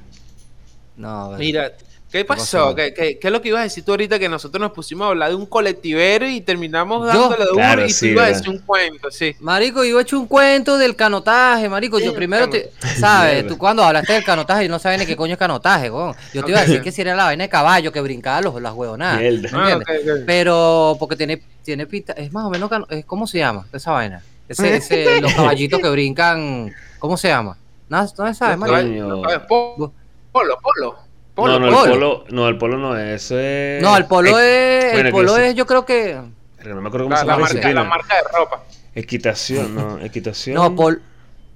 No, 0.95 1.31
Mira, 1.37 1.71
¿Qué 2.13 2.23
pasó? 2.25 2.75
¿Qué, 2.75 2.93
qué, 2.93 3.17
es 3.19 3.31
lo 3.31 3.41
que 3.41 3.47
ibas 3.47 3.61
a 3.61 3.63
decir 3.63 3.83
tú 3.83 3.89
ahorita 3.89 4.19
que 4.19 4.29
nosotros 4.29 4.61
nos 4.61 4.71
pusimos 4.71 5.05
a 5.05 5.09
hablar 5.09 5.29
de 5.29 5.35
un 5.35 5.47
colectivero 5.47 6.29
y 6.29 6.41
terminamos 6.41 7.07
dándole 7.07 7.45
de 7.45 7.51
uno 7.51 7.87
y 7.87 7.91
tú 7.91 8.05
ibas 8.05 8.25
a 8.25 8.27
decir 8.27 8.49
un 8.49 8.59
cuento, 8.59 9.09
sí? 9.09 9.35
Marico, 9.39 9.83
yo 9.83 9.97
he 9.97 10.03
hecho 10.03 10.19
un 10.19 10.27
cuento 10.27 10.77
del 10.77 10.95
canotaje, 10.95 11.67
marico. 11.69 11.97
yo 11.97 12.13
primero 12.13 12.47
te... 12.47 12.69
¿Sabes? 12.99 13.47
tú 13.47 13.57
cuando 13.57 13.83
hablaste 13.83 14.13
del 14.13 14.23
canotaje 14.23 14.65
y 14.65 14.69
no 14.69 14.77
sabes 14.77 14.99
ni 14.99 15.07
qué 15.07 15.15
coño 15.15 15.33
es 15.33 15.39
canotaje. 15.39 15.87
Yo 15.87 16.43
te 16.43 16.51
iba 16.51 16.59
a 16.59 16.65
decir 16.65 16.83
que 16.83 16.91
si 16.91 17.01
era 17.01 17.15
la 17.15 17.23
vaina 17.23 17.45
de 17.45 17.49
caballo 17.49 17.91
que 17.91 17.99
brincaba 17.99 18.41
los, 18.41 18.61
las 18.61 18.73
huevonadas. 18.75 19.19
Ah, 19.51 19.79
Pero 20.27 20.95
porque 20.99 21.15
tiene, 21.15 21.41
tiene 21.63 21.87
pista... 21.87 22.13
Es 22.13 22.31
más 22.31 22.45
o 22.45 22.51
menos... 22.51 22.69
¿Cómo 23.07 23.25
se 23.25 23.39
llama 23.39 23.65
esa 23.73 23.91
vaina? 23.91 24.21
Ese, 24.47 24.75
ese, 24.75 25.19
los 25.19 25.33
caballitos 25.33 25.79
que 25.79 25.89
brincan... 25.89 26.71
¿Cómo 26.99 27.17
se 27.17 27.29
llama? 27.29 27.57
No, 27.89 28.07
no 28.19 28.33
sabes, 28.35 28.55
marico. 28.55 29.91
Polo, 30.33 30.59
polo 30.59 30.97
no, 31.35 31.59
no, 31.59 31.67
el 31.67 31.91
polo, 31.91 32.25
no, 32.29 32.47
el 32.47 32.57
polo 32.57 32.77
no 32.77 32.97
es. 32.97 33.31
Eso 33.31 33.35
no, 33.81 33.97
el 33.97 34.05
polo 34.05 34.39
es. 34.39 34.93
el 34.93 35.11
polo 35.11 35.37
es, 35.37 35.55
yo 35.55 35.65
creo 35.65 35.85
que. 35.85 36.19
No 36.65 36.81
me 36.81 36.87
acuerdo 36.87 37.05
cómo 37.05 37.15
la, 37.15 37.21
se 37.21 37.25
llama. 37.25 37.37
La 37.37 37.53
marca, 37.53 37.73
la 37.73 37.83
marca 37.83 38.15
de 38.15 38.21
ropa. 38.37 38.63
Equitación, 38.95 39.75
no, 39.75 39.99
equitación. 40.03 40.55
No, 40.55 40.75
pol... 40.75 41.01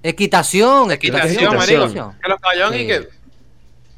Equitación, 0.02 0.92
equitación, 0.92 1.54
equitación. 1.54 2.18
Que 2.22 2.28
los 2.28 2.40
caballones 2.40 2.80
y 2.80 2.86
que. 2.86 3.08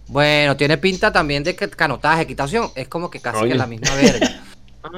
Bueno, 0.06 0.56
tiene 0.56 0.76
pinta 0.76 1.12
también 1.12 1.44
de 1.44 1.54
que 1.54 1.68
canotaje, 1.70 2.22
equitación. 2.22 2.70
Es 2.74 2.88
como 2.88 3.10
que 3.10 3.20
casi 3.20 3.48
que 3.48 3.54
la 3.54 3.66
misma 3.66 3.94
verga. 3.94 4.28
Ah, 4.82 4.88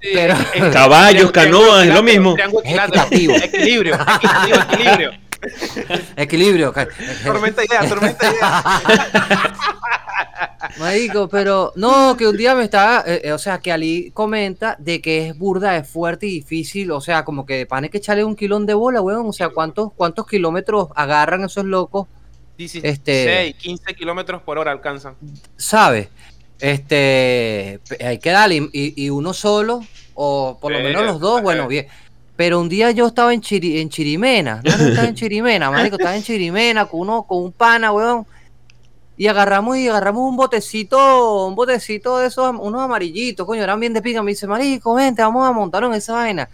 Pero... 0.00 0.36
Caballos, 0.72 1.32
canoas, 1.32 1.88
es 1.88 1.92
lo 1.92 2.04
mismo. 2.04 2.36
equitativo. 2.62 3.34
Equilibrio, 3.34 3.96
equilibrio, 3.96 4.62
equilibrio. 4.70 5.10
Equilibrio. 6.16 6.72
tormenta 7.24 7.64
idea, 7.64 7.88
tormenta 7.88 8.30
idea. 8.30 8.82
Marico, 10.78 11.28
pero 11.28 11.72
no, 11.76 12.16
que 12.16 12.26
un 12.26 12.36
día 12.36 12.54
me 12.54 12.64
estaba, 12.64 13.04
eh, 13.06 13.22
eh, 13.24 13.32
o 13.32 13.38
sea, 13.38 13.58
que 13.58 13.72
Ali 13.72 14.10
comenta 14.12 14.76
de 14.78 15.00
que 15.00 15.28
es 15.28 15.38
burda, 15.38 15.76
es 15.76 15.88
fuerte 15.88 16.26
y 16.26 16.30
difícil, 16.30 16.90
o 16.90 17.00
sea, 17.00 17.24
como 17.24 17.46
que 17.46 17.66
pan 17.66 17.88
que 17.88 17.98
echarle 17.98 18.24
un 18.24 18.36
kilón 18.36 18.66
de 18.66 18.74
bola, 18.74 19.00
weón, 19.00 19.26
o 19.26 19.32
sea, 19.32 19.48
¿cuántos, 19.50 19.92
cuántos 19.94 20.26
kilómetros 20.26 20.88
agarran 20.94 21.44
esos 21.44 21.64
locos? 21.64 22.06
16, 22.58 22.84
este, 22.84 23.54
15 23.58 23.94
kilómetros 23.94 24.42
por 24.42 24.58
hora 24.58 24.72
alcanzan. 24.72 25.14
¿Sabes? 25.56 26.08
Este, 26.60 27.80
hay 28.04 28.18
que 28.18 28.30
darle, 28.30 28.68
y, 28.72 29.10
uno 29.10 29.32
solo, 29.32 29.80
o 30.14 30.58
por 30.60 30.72
lo 30.72 30.80
menos 30.80 31.04
los 31.04 31.20
dos, 31.20 31.40
bueno, 31.40 31.68
bien. 31.68 31.86
Pero 32.38 32.60
un 32.60 32.68
día 32.68 32.92
yo 32.92 33.08
estaba 33.08 33.34
en, 33.34 33.42
en 33.50 33.88
Chirimena, 33.88 34.62
no 34.62 34.70
estaba 34.70 35.08
en 35.08 35.14
Chirimena, 35.16 35.72
marico, 35.72 35.96
estaba 35.96 36.14
en 36.14 36.22
Chirimena 36.22 36.86
con 36.86 37.00
uno, 37.00 37.24
con 37.24 37.42
un 37.42 37.50
pana, 37.50 37.90
weón. 37.90 38.24
Y 39.16 39.26
agarramos 39.26 39.76
y 39.76 39.88
agarramos 39.88 40.22
un 40.22 40.36
botecito, 40.36 41.46
un 41.46 41.56
botecito 41.56 42.18
de 42.18 42.28
esos, 42.28 42.54
unos 42.60 42.80
amarillitos, 42.80 43.44
coño, 43.44 43.60
eran 43.64 43.80
bien 43.80 43.92
de 43.92 44.00
pica. 44.00 44.22
Me 44.22 44.30
dice, 44.30 44.46
marico, 44.46 44.94
vente, 44.94 45.20
vamos 45.20 45.48
a 45.48 45.50
montarlo 45.50 45.88
en 45.88 45.94
esa 45.94 46.12
vaina. 46.12 46.48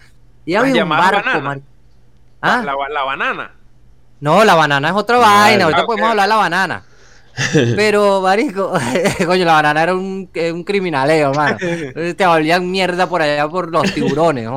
Y 0.46 0.54
había 0.54 0.84
un 0.84 0.88
barco, 0.88 1.40
marico. 1.42 1.66
¿Ah? 2.40 2.62
La, 2.64 3.04
banana. 3.04 3.50
No, 4.20 4.42
la 4.42 4.54
banana 4.54 4.88
es 4.88 4.94
otra 4.94 5.18
vaina, 5.18 5.64
ahorita 5.64 5.84
podemos 5.84 6.08
hablar 6.08 6.24
de 6.24 6.28
la 6.30 6.36
banana. 6.36 6.84
Pero, 7.76 8.20
marico, 8.20 8.72
coño, 9.26 9.44
la 9.44 9.54
banana 9.54 9.82
era 9.82 9.94
un, 9.94 10.28
un 10.52 10.64
criminaleo, 10.64 11.30
hermano. 11.30 11.58
Te 12.16 12.26
volvían 12.26 12.70
mierda 12.70 13.08
por 13.08 13.22
allá 13.22 13.48
por 13.48 13.70
los 13.70 13.92
tiburones, 13.92 14.48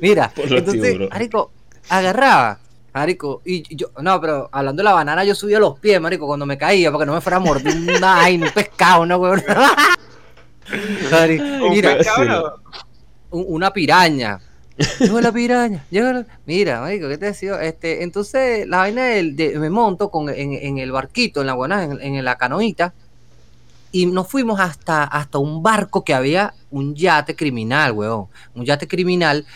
Mira, 0.00 0.32
entonces, 0.36 0.98
marico, 1.10 1.52
agarraba, 1.88 2.58
marico, 2.92 3.42
y 3.44 3.76
yo, 3.76 3.88
no, 4.00 4.20
pero 4.20 4.48
hablando 4.50 4.80
de 4.80 4.84
la 4.84 4.94
banana, 4.94 5.24
yo 5.24 5.34
subía 5.34 5.58
los 5.58 5.78
pies, 5.78 6.00
marico, 6.00 6.26
cuando 6.26 6.46
me 6.46 6.58
caía, 6.58 6.90
porque 6.90 7.06
no 7.06 7.14
me 7.14 7.20
fuera 7.20 7.36
a 7.36 7.40
morder 7.40 7.76
un 7.76 8.50
pescado, 8.52 9.06
¿no, 9.06 9.18
weón? 9.18 9.42
mira, 11.70 11.98
una 13.30 13.72
piraña. 13.72 14.40
Llegó 14.98 15.20
la 15.20 15.30
piraña, 15.32 15.84
Mira, 16.46 16.80
marico, 16.80 17.08
¿qué 17.08 17.18
te 17.18 17.26
decía? 17.26 17.62
Este, 17.62 18.02
entonces, 18.02 18.66
la 18.66 18.78
vaina 18.78 19.04
de, 19.04 19.56
me 19.58 19.70
monto 19.70 20.10
con, 20.10 20.28
en, 20.28 20.78
el 20.78 20.90
barquito, 20.90 21.40
en 21.40 21.46
la 21.46 21.54
buena, 21.54 21.84
en, 21.84 22.24
la 22.24 22.36
canoita, 22.36 22.92
y 23.92 24.06
nos 24.06 24.26
fuimos 24.26 24.58
hasta, 24.58 25.04
hasta 25.04 25.38
un 25.38 25.62
barco 25.62 26.02
que 26.02 26.14
había 26.14 26.54
un 26.70 26.94
yate 26.96 27.36
criminal, 27.36 27.92
weón. 27.92 28.26
Un 28.54 28.64
yate 28.64 28.88
criminal, 28.88 29.46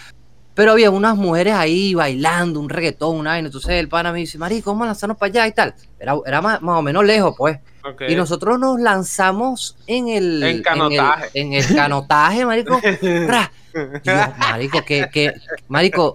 pero 0.59 0.73
había 0.73 0.91
unas 0.91 1.17
mujeres 1.17 1.55
ahí 1.55 1.95
bailando, 1.95 2.59
un 2.59 2.69
reggaetón, 2.69 3.15
una 3.15 3.31
vaina. 3.31 3.47
Entonces 3.47 3.71
el 3.71 3.89
pana 3.89 4.11
me 4.11 4.19
dice, 4.19 4.39
marico, 4.39 4.73
vamos 4.73 4.87
a 4.87 4.89
lanzarnos 4.89 5.17
para 5.17 5.31
allá 5.31 5.47
y 5.47 5.53
tal. 5.53 5.73
Era, 6.01 6.17
era 6.27 6.43
más, 6.43 6.61
o 6.61 6.83
menos 6.83 7.05
lejos, 7.05 7.33
pues. 7.39 7.61
Y 8.09 8.17
nosotros 8.17 8.59
nos 8.59 8.81
lanzamos 8.81 9.77
en 9.87 10.09
el... 10.09 10.43
En 10.43 10.61
canotaje. 10.61 11.31
En 11.35 11.53
el, 11.53 11.65
canotaje, 11.77 12.45
marico. 12.45 12.81
marico, 14.37 14.85
que, 14.85 15.09
que, 15.13 15.33
marico, 15.69 16.15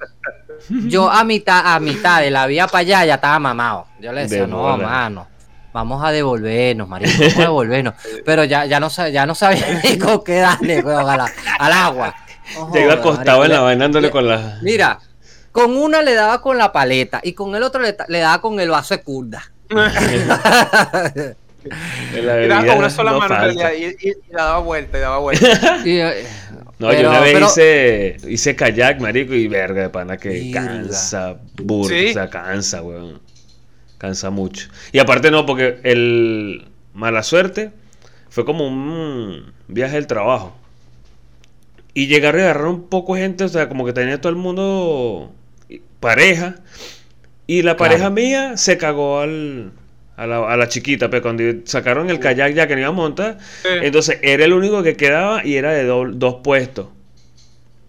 yo 0.68 1.10
a 1.10 1.24
mitad, 1.24 1.74
a 1.74 1.80
mitad 1.80 2.20
de 2.20 2.30
la 2.30 2.46
vía 2.46 2.68
para 2.68 2.80
allá 2.80 3.06
ya 3.06 3.16
estaba 3.16 3.40
mamado. 3.40 3.88
Yo 4.02 4.12
le 4.12 4.24
decía, 4.24 4.46
no, 4.46 4.78
mano, 4.78 5.26
vamos 5.72 6.04
a 6.04 6.12
devolvernos, 6.12 6.90
marico, 6.90 7.14
vamos 7.18 7.38
a 7.38 7.42
devolvernos. 7.44 7.94
Pero 8.26 8.44
ya, 8.44 8.66
ya 8.66 8.82
no, 8.82 8.90
ya 8.90 9.26
no 9.26 9.36
sabía, 9.36 9.66
marico, 9.84 10.22
qué 10.22 10.40
darle, 10.40 10.80
al, 10.80 11.72
agua. 11.72 12.14
Llega 12.74 12.94
acostado 12.94 13.46
en 13.46 13.52
la 13.52 13.62
bainándole 13.62 14.10
con 14.10 14.28
la... 14.28 14.60
Mira, 14.62 15.00
con 15.52 15.78
una 15.78 16.02
le 16.02 16.14
daba 16.14 16.42
con 16.42 16.58
la 16.58 16.72
paleta 16.72 17.22
y 17.24 17.34
con 17.34 17.56
el 17.56 17.64
otro 17.64 17.82
le, 17.82 17.96
le 18.08 18.20
daba 18.20 18.42
con 18.42 18.60
el 18.60 18.70
vaso 18.70 18.96
de 18.96 19.04
curda. 19.04 19.52
Era 22.14 22.66
con 22.66 22.78
una 22.78 22.90
sola 22.90 23.14
mano 23.14 23.36
y, 23.74 23.86
y, 24.10 24.14
la 24.32 24.44
daba 24.44 24.60
vuelta 24.60 24.98
y 24.98 25.02
daba 25.02 25.20
vuelta. 25.20 25.82
Eh, 25.86 26.26
no, 26.80 26.92
yo 26.92 27.10
una 27.10 27.20
vez 27.20 27.42
hice, 27.42 28.18
hice 28.28 28.56
kayak, 28.56 29.00
marico, 29.00 29.34
y 29.34 29.48
verga 29.48 29.84
de 29.84 29.90
pana 29.90 30.18
que 30.18 30.52
cansa, 30.52 31.38
burro, 31.56 31.96
o 31.96 32.14
sea, 32.14 32.30
cansa, 32.30 32.82
weón. 32.82 33.22
Cansa 33.98 34.30
mucho. 34.32 34.68
Y 34.92 35.00
aparte 35.00 35.32
no, 35.32 35.46
porque 35.46 35.80
el 35.84 36.68
mala 36.94 37.24
suerte 37.24 37.72
fue 38.30 38.44
como 38.44 38.68
un 38.68 39.54
viaje 39.68 39.96
del 39.96 40.08
trabajo. 40.08 40.58
Y 41.94 42.08
llegar 42.08 42.36
a 42.36 42.40
agarrar 42.40 42.68
un 42.68 42.88
poco 42.90 43.16
de 43.16 43.22
gente, 43.22 43.44
o 43.44 43.50
sea, 43.50 43.70
como 43.70 43.86
que 43.86 43.94
tenía 43.94 44.20
todo 44.20 44.32
el 44.32 44.36
mundo 44.38 45.32
pareja. 46.00 46.56
Y 47.46 47.62
la 47.62 47.78
pareja 47.78 48.10
mía 48.10 48.58
se 48.58 48.78
cagó 48.78 49.20
al, 49.20 49.72
a 50.16 50.28
la, 50.28 50.52
a 50.52 50.58
la 50.58 50.68
chiquita, 50.68 51.10
pero 51.10 51.22
cuando 51.22 51.44
sacaron 51.66 52.10
el 52.10 52.20
kayak 52.20 52.54
ya 52.54 52.68
que 52.68 52.76
no 52.76 52.82
iba 52.82 52.90
a 52.90 52.94
montar, 52.94 53.38
entonces 53.82 54.20
era 54.22 54.46
el 54.46 54.54
único 54.54 54.84
que 54.84 54.96
quedaba 54.96 55.46
y 55.46 55.56
era 55.56 55.72
de 55.72 55.86
dos 55.86 56.36
puestos. 56.44 56.88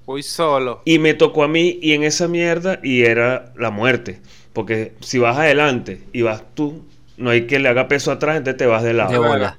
Fui 0.04 0.22
solo. 0.22 0.82
Y 0.84 0.98
me 0.98 1.14
tocó 1.14 1.44
a 1.44 1.48
mí 1.48 1.78
y 1.80 1.92
en 1.92 2.02
esa 2.02 2.28
mierda 2.28 2.78
y 2.82 3.02
era 3.02 3.52
la 3.56 3.70
muerte. 3.70 4.20
Porque 4.52 4.92
si 5.00 5.18
vas 5.18 5.38
adelante 5.38 6.02
y 6.12 6.22
vas 6.22 6.42
tú, 6.54 6.84
no 7.16 7.30
hay 7.30 7.46
que 7.46 7.58
le 7.58 7.68
haga 7.68 7.88
peso 7.88 8.12
atrás, 8.12 8.36
entonces 8.36 8.58
te 8.58 8.66
vas 8.66 8.82
de 8.82 8.92
lado. 8.92 9.56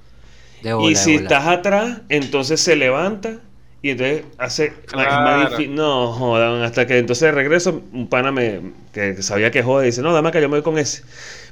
y 0.82 0.96
si 0.96 1.16
estás 1.16 1.48
atrás, 1.48 2.02
entonces 2.10 2.62
se 2.62 2.76
levanta 2.76 3.40
y 3.86 3.92
entonces 3.92 4.26
hace 4.40 4.74
más, 4.96 5.52
difícil. 5.52 5.76
No, 5.76 6.12
jodan, 6.12 6.64
hasta 6.64 6.88
que 6.88 6.98
entonces 6.98 7.28
de 7.28 7.32
regreso, 7.34 7.84
un 7.94 8.08
pana 8.08 8.32
me, 8.32 8.74
que 8.92 9.22
sabía 9.22 9.52
que 9.52 9.62
jode, 9.62 9.86
dice, 9.86 10.02
no, 10.02 10.12
dame 10.12 10.32
que 10.32 10.42
yo 10.42 10.50
me 10.50 10.56
voy 10.56 10.64
con 10.64 10.80
ese. 10.80 11.04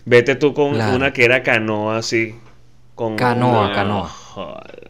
Vete 0.05 0.33
tú 0.33 0.55
con 0.55 0.73
una 0.73 1.13
que 1.13 1.25
era 1.25 1.43
canoa 1.43 1.97
así. 1.97 2.35
Con 2.95 3.17
canoa, 3.17 3.71
canoa. 3.71 4.11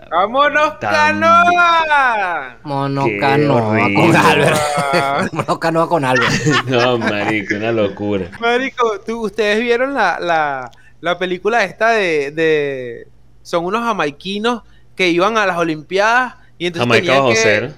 ¡Vámonos, 0.09 0.75
canoa! 0.79 2.59
Vámonos, 2.63 3.09
canoa 3.19 3.89
con 3.93 4.15
Albert. 4.15 4.57
Vámonos, 4.93 5.59
canoa 5.59 5.89
con 5.89 6.05
Albert. 6.05 6.33
no, 6.67 6.97
marico, 6.97 7.55
una 7.55 7.73
locura. 7.73 8.29
Marico, 8.39 9.01
¿tú, 9.05 9.25
ustedes 9.25 9.59
vieron 9.59 9.93
la, 9.93 10.17
la, 10.17 10.71
la 11.01 11.19
película 11.19 11.65
esta 11.65 11.89
de, 11.89 12.31
de... 12.31 13.07
Son 13.41 13.65
unos 13.65 13.83
jamaiquinos 13.83 14.61
que 14.95 15.09
iban 15.09 15.37
a 15.37 15.45
las 15.45 15.57
Olimpiadas 15.57 16.35
y 16.57 16.67
entonces 16.67 16.87
Jamaica 16.87 17.19
bajo 17.19 17.33
cero. 17.35 17.73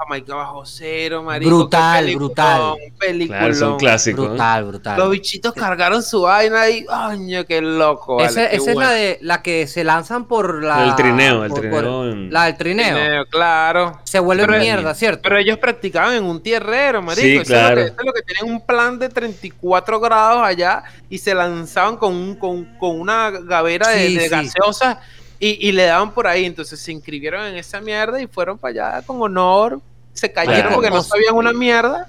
Jamaica 0.00 0.34
bajo 0.34 0.64
cero, 0.64 1.22
marico. 1.22 1.50
Brutal, 1.50 2.14
brutal. 2.14 2.74
Película. 2.98 3.38
Claro, 3.38 3.52
es 3.52 3.60
un 3.60 3.76
clásico. 3.76 4.28
Brutal, 4.28 4.64
brutal. 4.64 4.98
Los 4.98 5.10
bichitos 5.10 5.52
cargaron 5.52 6.02
su 6.02 6.22
vaina 6.22 6.70
y, 6.70 6.86
¡año, 6.88 7.44
qué 7.44 7.60
loco! 7.60 8.18
esa 8.22 8.46
es 8.46 8.64
la 8.74 8.92
de 8.92 9.18
la 9.20 9.42
que 9.42 9.66
se 9.66 9.84
lanzan 9.84 10.26
por 10.26 10.64
la. 10.64 10.86
El 10.86 10.96
trineo, 10.96 11.44
el 11.44 11.52
trineo. 11.52 12.14
La 12.30 12.46
del 12.46 12.56
trineo. 12.56 13.26
claro. 13.26 14.00
Se 14.04 14.18
vuelve 14.20 14.58
mierda, 14.58 14.94
¿cierto? 14.94 15.20
Pero 15.22 15.36
ellos 15.36 15.58
practicaban 15.58 16.14
en 16.14 16.24
un 16.24 16.42
tierrero, 16.42 17.02
marico. 17.02 17.44
Sí, 17.44 17.46
claro. 17.46 17.82
Es 17.82 17.92
lo, 18.02 18.12
que, 18.14 18.22
tienen 18.22 18.54
un 18.54 18.64
plan 18.64 18.98
de 18.98 19.10
34 19.10 20.00
grados 20.00 20.42
allá 20.42 20.82
y 21.10 21.18
se 21.18 21.34
lanzaban 21.34 21.98
con, 21.98 22.36
con, 22.36 22.64
con 22.78 22.98
una 22.98 23.30
gavera 23.30 23.90
de, 23.90 24.08
de 24.14 24.28
gaseosas 24.28 24.96
y, 25.42 25.72
le 25.72 25.84
daban 25.84 26.12
por 26.12 26.26
ahí, 26.26 26.44
entonces 26.44 26.78
se 26.78 26.92
inscribieron 26.92 27.46
en 27.46 27.56
esa 27.56 27.80
mierda 27.80 28.20
y 28.20 28.26
fueron 28.26 28.58
para 28.58 28.90
allá 28.90 29.06
con 29.06 29.22
honor. 29.22 29.80
Se 30.12 30.30
cayeron 30.30 30.74
porque 30.74 30.90
no 30.90 31.02
sabían 31.02 31.34
una 31.34 31.52
mierda. 31.52 32.08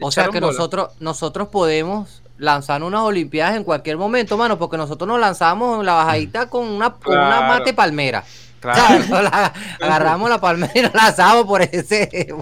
O 0.00 0.10
sea 0.12 0.28
que 0.28 0.40
nosotros, 0.40 0.90
nosotros 1.00 1.48
podemos 1.48 2.22
lanzar 2.38 2.82
unas 2.82 3.02
olimpiadas 3.02 3.56
en 3.56 3.64
cualquier 3.64 3.96
momento, 3.96 4.36
mano, 4.36 4.56
porque 4.56 4.76
nosotros 4.76 5.08
nos 5.08 5.18
lanzamos 5.18 5.80
en 5.80 5.86
la 5.86 5.94
bajadita 5.94 6.48
con 6.48 6.66
una, 6.66 6.94
una 7.06 7.40
mate 7.42 7.74
palmera. 7.74 8.24
agarramos 9.80 10.30
la 10.30 10.40
palmera 10.40 10.72
y 10.72 10.82
nos 10.82 10.94
lanzamos 10.94 11.46
por 11.46 11.62
ese, 11.62 12.32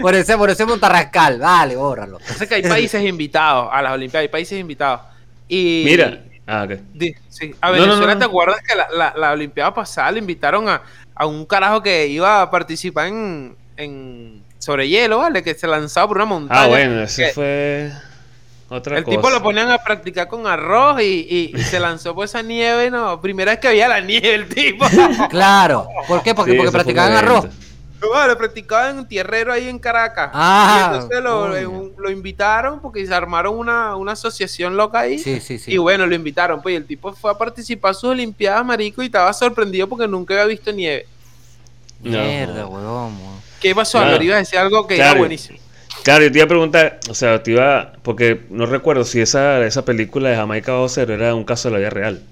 por 0.00 0.14
ese, 0.14 0.38
por 0.38 0.48
ese 0.48 0.64
montarrascal. 0.64 1.38
Dale, 1.38 1.76
bórralo. 1.76 2.16
O 2.16 2.46
que 2.48 2.54
hay 2.54 2.62
países 2.62 3.04
invitados 3.04 3.68
a 3.70 3.82
las 3.82 3.92
Olimpiadas, 3.92 4.22
hay 4.22 4.28
países 4.28 4.58
invitados. 4.58 5.02
Y, 5.46 5.82
Mira, 5.84 6.22
Ah, 6.50 6.66
sí. 7.28 7.54
A 7.60 7.70
Venezuela, 7.70 8.18
¿te 8.18 8.24
acuerdas 8.24 8.62
que 8.66 8.74
la, 8.74 9.12
la, 9.14 9.32
Olimpiada 9.32 9.74
pasada 9.74 10.10
le 10.12 10.20
invitaron 10.20 10.66
a, 10.66 10.80
a, 11.14 11.26
un 11.26 11.44
carajo 11.44 11.82
que 11.82 12.06
iba 12.06 12.40
a 12.40 12.50
participar 12.50 13.08
en, 13.08 13.54
en 13.76 14.42
sobre 14.58 14.88
hielo, 14.88 15.18
¿vale? 15.18 15.42
Que 15.42 15.52
se 15.52 15.66
lanzaba 15.66 16.08
por 16.08 16.16
una 16.16 16.24
montaña. 16.24 16.62
Ah, 16.62 16.66
bueno, 16.68 17.02
ese 17.02 17.32
fue 17.34 17.92
otra 18.70 18.98
el 18.98 19.04
tipo 19.04 19.28
lo 19.28 19.42
ponían 19.42 19.70
a 19.70 19.78
practicar 19.78 20.28
con 20.28 20.46
arroz 20.46 21.02
y, 21.02 21.52
y, 21.54 21.62
se 21.64 21.78
lanzó 21.78 22.14
por 22.14 22.24
esa 22.24 22.40
nieve, 22.40 22.90
¿no? 22.90 23.20
Primera 23.20 23.52
vez 23.52 23.60
que 23.60 23.68
había 23.68 23.86
la 23.86 24.00
nieve 24.00 24.34
el 24.34 24.48
tipo. 24.48 24.86
claro. 25.28 25.86
¿Por 26.06 26.22
qué? 26.22 26.34
Porque, 26.34 26.54
porque 26.54 26.72
practicaban 26.72 27.12
arroz. 27.12 27.46
No, 28.00 28.26
lo 28.26 28.38
practicaba 28.38 28.90
en 28.90 28.98
un 28.98 29.08
tierrero 29.08 29.52
ahí 29.52 29.68
en 29.68 29.78
Caracas. 29.78 30.30
Ah, 30.32 30.90
y 30.92 30.94
entonces 30.94 31.22
lo, 31.22 32.10
invitaron 32.10 32.80
porque 32.80 33.04
se 33.06 33.12
armaron 33.12 33.58
una, 33.58 33.96
una, 33.96 34.12
asociación 34.12 34.76
loca 34.76 35.00
ahí. 35.00 35.18
Sí, 35.18 35.40
sí, 35.40 35.58
sí. 35.58 35.72
Y 35.72 35.78
bueno, 35.78 36.06
lo 36.06 36.14
invitaron. 36.14 36.62
Pues 36.62 36.76
el 36.76 36.86
tipo 36.86 37.12
fue 37.12 37.30
a 37.30 37.34
participar 37.34 37.90
a 37.90 37.94
sus 37.94 38.10
Olimpiadas, 38.10 38.64
marico, 38.64 39.02
y 39.02 39.06
estaba 39.06 39.32
sorprendido 39.32 39.88
porque 39.88 40.06
nunca 40.06 40.34
había 40.34 40.46
visto 40.46 40.72
nieve. 40.72 41.06
Mierda, 42.00 42.66
weón. 42.66 43.16
¿Qué 43.60 43.74
pasó, 43.74 43.98
claro. 43.98 44.22
Iba 44.22 44.36
a 44.36 44.38
decir 44.38 44.58
algo 44.58 44.86
que 44.86 44.96
era 44.96 45.14
buenísimo. 45.14 45.58
Claro, 46.04 46.24
yo 46.24 46.32
te 46.32 46.38
iba 46.38 46.44
a 46.44 46.48
preguntar, 46.48 47.00
o 47.10 47.14
sea, 47.14 47.42
te 47.42 47.50
iba, 47.50 47.92
porque 48.02 48.42
no 48.50 48.66
recuerdo 48.66 49.04
si 49.04 49.20
esa, 49.20 49.64
esa 49.66 49.84
película 49.84 50.30
de 50.30 50.36
Jamaica 50.36 50.72
Cero 50.88 51.14
era 51.14 51.34
un 51.34 51.44
caso 51.44 51.68
de 51.68 51.72
la 51.72 51.78
vida 51.80 51.90
real. 51.90 52.22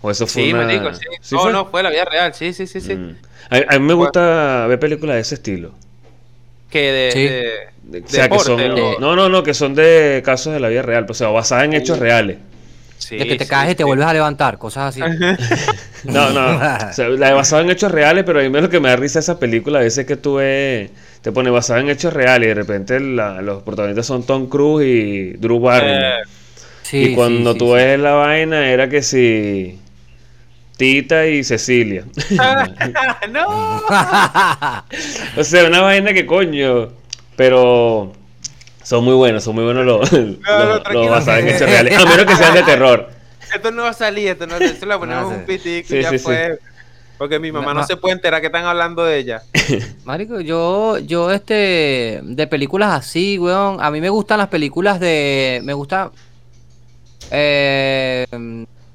O 0.00 0.10
eso 0.10 0.26
fue 0.26 0.44
sí, 0.44 0.52
una... 0.52 0.64
marico, 0.64 0.94
sí. 1.20 1.34
no, 1.34 1.50
no, 1.50 1.66
fue 1.66 1.82
la 1.82 1.90
vida 1.90 2.04
real, 2.04 2.32
sí, 2.32 2.52
sí, 2.52 2.66
sí, 2.66 2.80
sí. 2.80 2.94
Mm. 2.94 3.16
A, 3.50 3.78
mí 3.78 3.84
me 3.84 3.94
gusta 3.94 4.66
ver 4.68 4.78
películas 4.78 5.16
de 5.16 5.20
ese 5.20 5.34
estilo. 5.34 5.72
Que 6.70 6.92
de, 6.92 8.02
o 8.04 8.08
sea, 8.08 8.28
que 8.28 8.38
son, 8.38 8.60
no, 9.00 9.16
no, 9.16 9.28
no, 9.28 9.42
que 9.42 9.54
son 9.54 9.74
de 9.74 10.22
casos 10.24 10.52
de 10.52 10.60
la 10.60 10.68
vida 10.68 10.82
real, 10.82 11.04
o 11.08 11.14
sea, 11.14 11.28
basadas 11.28 11.64
en 11.64 11.74
hechos 11.74 11.98
reales. 11.98 12.38
de 13.10 13.26
que 13.26 13.36
te 13.36 13.46
caes 13.46 13.72
y 13.72 13.74
te 13.74 13.82
vuelves 13.82 14.06
a 14.06 14.12
levantar, 14.12 14.56
cosas 14.56 14.96
así. 14.96 15.00
no, 16.04 16.30
no, 16.30 16.56
o 16.56 16.92
sea, 16.92 17.08
la 17.08 17.28
de 17.28 17.34
basada 17.34 17.62
en 17.62 17.70
hechos 17.70 17.90
reales, 17.90 18.22
pero 18.24 18.38
a 18.38 18.42
mí 18.42 18.60
lo 18.60 18.70
que 18.70 18.78
me 18.78 18.88
da 18.88 18.94
risa 18.96 19.18
esa 19.18 19.40
película, 19.40 19.80
a 19.80 19.82
veces 19.82 20.06
que 20.06 20.16
tú 20.16 20.34
ves, 20.34 20.90
te 21.20 21.32
pone 21.32 21.50
basada 21.50 21.80
en 21.80 21.90
hechos 21.90 22.12
reales 22.12 22.46
y 22.46 22.48
de 22.50 22.54
repente 22.54 23.00
los 23.00 23.64
protagonistas 23.64 24.06
son 24.06 24.22
Tom 24.22 24.48
Cruise 24.48 24.86
y 24.86 25.32
Drew 25.32 25.58
Barrymore. 25.58 26.22
Eh, 26.92 27.02
y 27.02 27.14
cuando 27.14 27.54
tú 27.54 27.72
ves 27.72 27.98
la 27.98 28.12
vaina 28.12 28.70
era 28.70 28.88
que 28.88 29.02
si 29.02 29.78
Tita 30.80 31.26
y 31.26 31.44
Cecilia. 31.44 32.06
no. 33.30 33.82
o 35.36 35.44
sea, 35.44 35.66
una 35.66 35.82
vaina 35.82 36.14
que 36.14 36.24
coño. 36.24 36.88
Pero 37.36 38.14
son 38.82 39.04
muy 39.04 39.12
buenos, 39.12 39.44
son 39.44 39.56
muy 39.56 39.64
buenos 39.64 39.84
los, 39.84 40.10
no, 40.10 41.10
basados 41.10 41.40
en 41.40 41.48
hechos 41.48 41.68
reales. 41.68 41.98
A 41.98 42.06
menos 42.06 42.24
que 42.24 42.34
sean 42.34 42.54
de 42.54 42.62
terror. 42.64 43.10
Esto 43.54 43.70
no 43.70 43.82
va 43.82 43.90
a 43.90 43.92
salir, 43.92 44.28
esto 44.28 44.46
no 44.46 44.56
esto 44.56 44.86
le 44.86 44.96
ponemos 44.96 45.30
un 45.30 45.44
pitico 45.44 45.94
y 45.94 46.02
ya 46.02 46.18
fue. 46.18 46.58
Porque 47.18 47.38
mi 47.38 47.52
mamá 47.52 47.74
no, 47.74 47.84
se 47.84 47.98
puede 47.98 48.14
enterar 48.14 48.40
que 48.40 48.46
están 48.46 48.64
hablando 48.64 49.04
de 49.04 49.18
ella. 49.18 49.42
Marico, 50.04 50.40
yo, 50.40 50.96
yo, 50.96 51.30
este, 51.30 52.20
de 52.22 52.46
películas 52.46 52.92
así, 52.92 53.38
weón, 53.38 53.82
a 53.82 53.90
mí 53.90 54.00
me 54.00 54.08
gustan 54.08 54.38
las 54.38 54.48
películas 54.48 54.98
de, 54.98 55.60
me 55.62 55.74
gusta, 55.74 56.10
eh, 57.30 58.24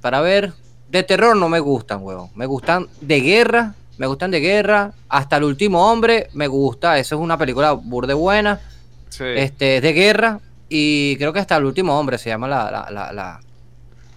para 0.01 0.21
ver, 0.21 0.51
de 0.95 1.03
terror 1.03 1.35
no 1.35 1.49
me 1.49 1.59
gustan, 1.59 2.01
weón. 2.01 2.29
Me 2.35 2.45
gustan 2.45 2.87
de 3.01 3.19
guerra, 3.19 3.75
me 3.97 4.07
gustan 4.07 4.31
de 4.31 4.39
guerra. 4.39 4.93
Hasta 5.09 5.37
el 5.37 5.43
último 5.43 5.91
hombre 5.91 6.29
me 6.33 6.47
gusta. 6.47 6.97
Eso 6.99 7.15
es 7.15 7.21
una 7.21 7.37
película 7.37 7.73
burde 7.73 8.13
buena. 8.13 8.61
Sí. 9.09 9.25
Este, 9.35 9.81
de 9.81 9.93
guerra. 9.93 10.39
Y 10.69 11.17
creo 11.17 11.33
que 11.33 11.39
hasta 11.39 11.57
el 11.57 11.65
último 11.65 11.99
hombre 11.99 12.17
se 12.17 12.29
llama 12.29 12.47
la, 12.47 12.89
la, 12.89 13.11
la, 13.13 13.39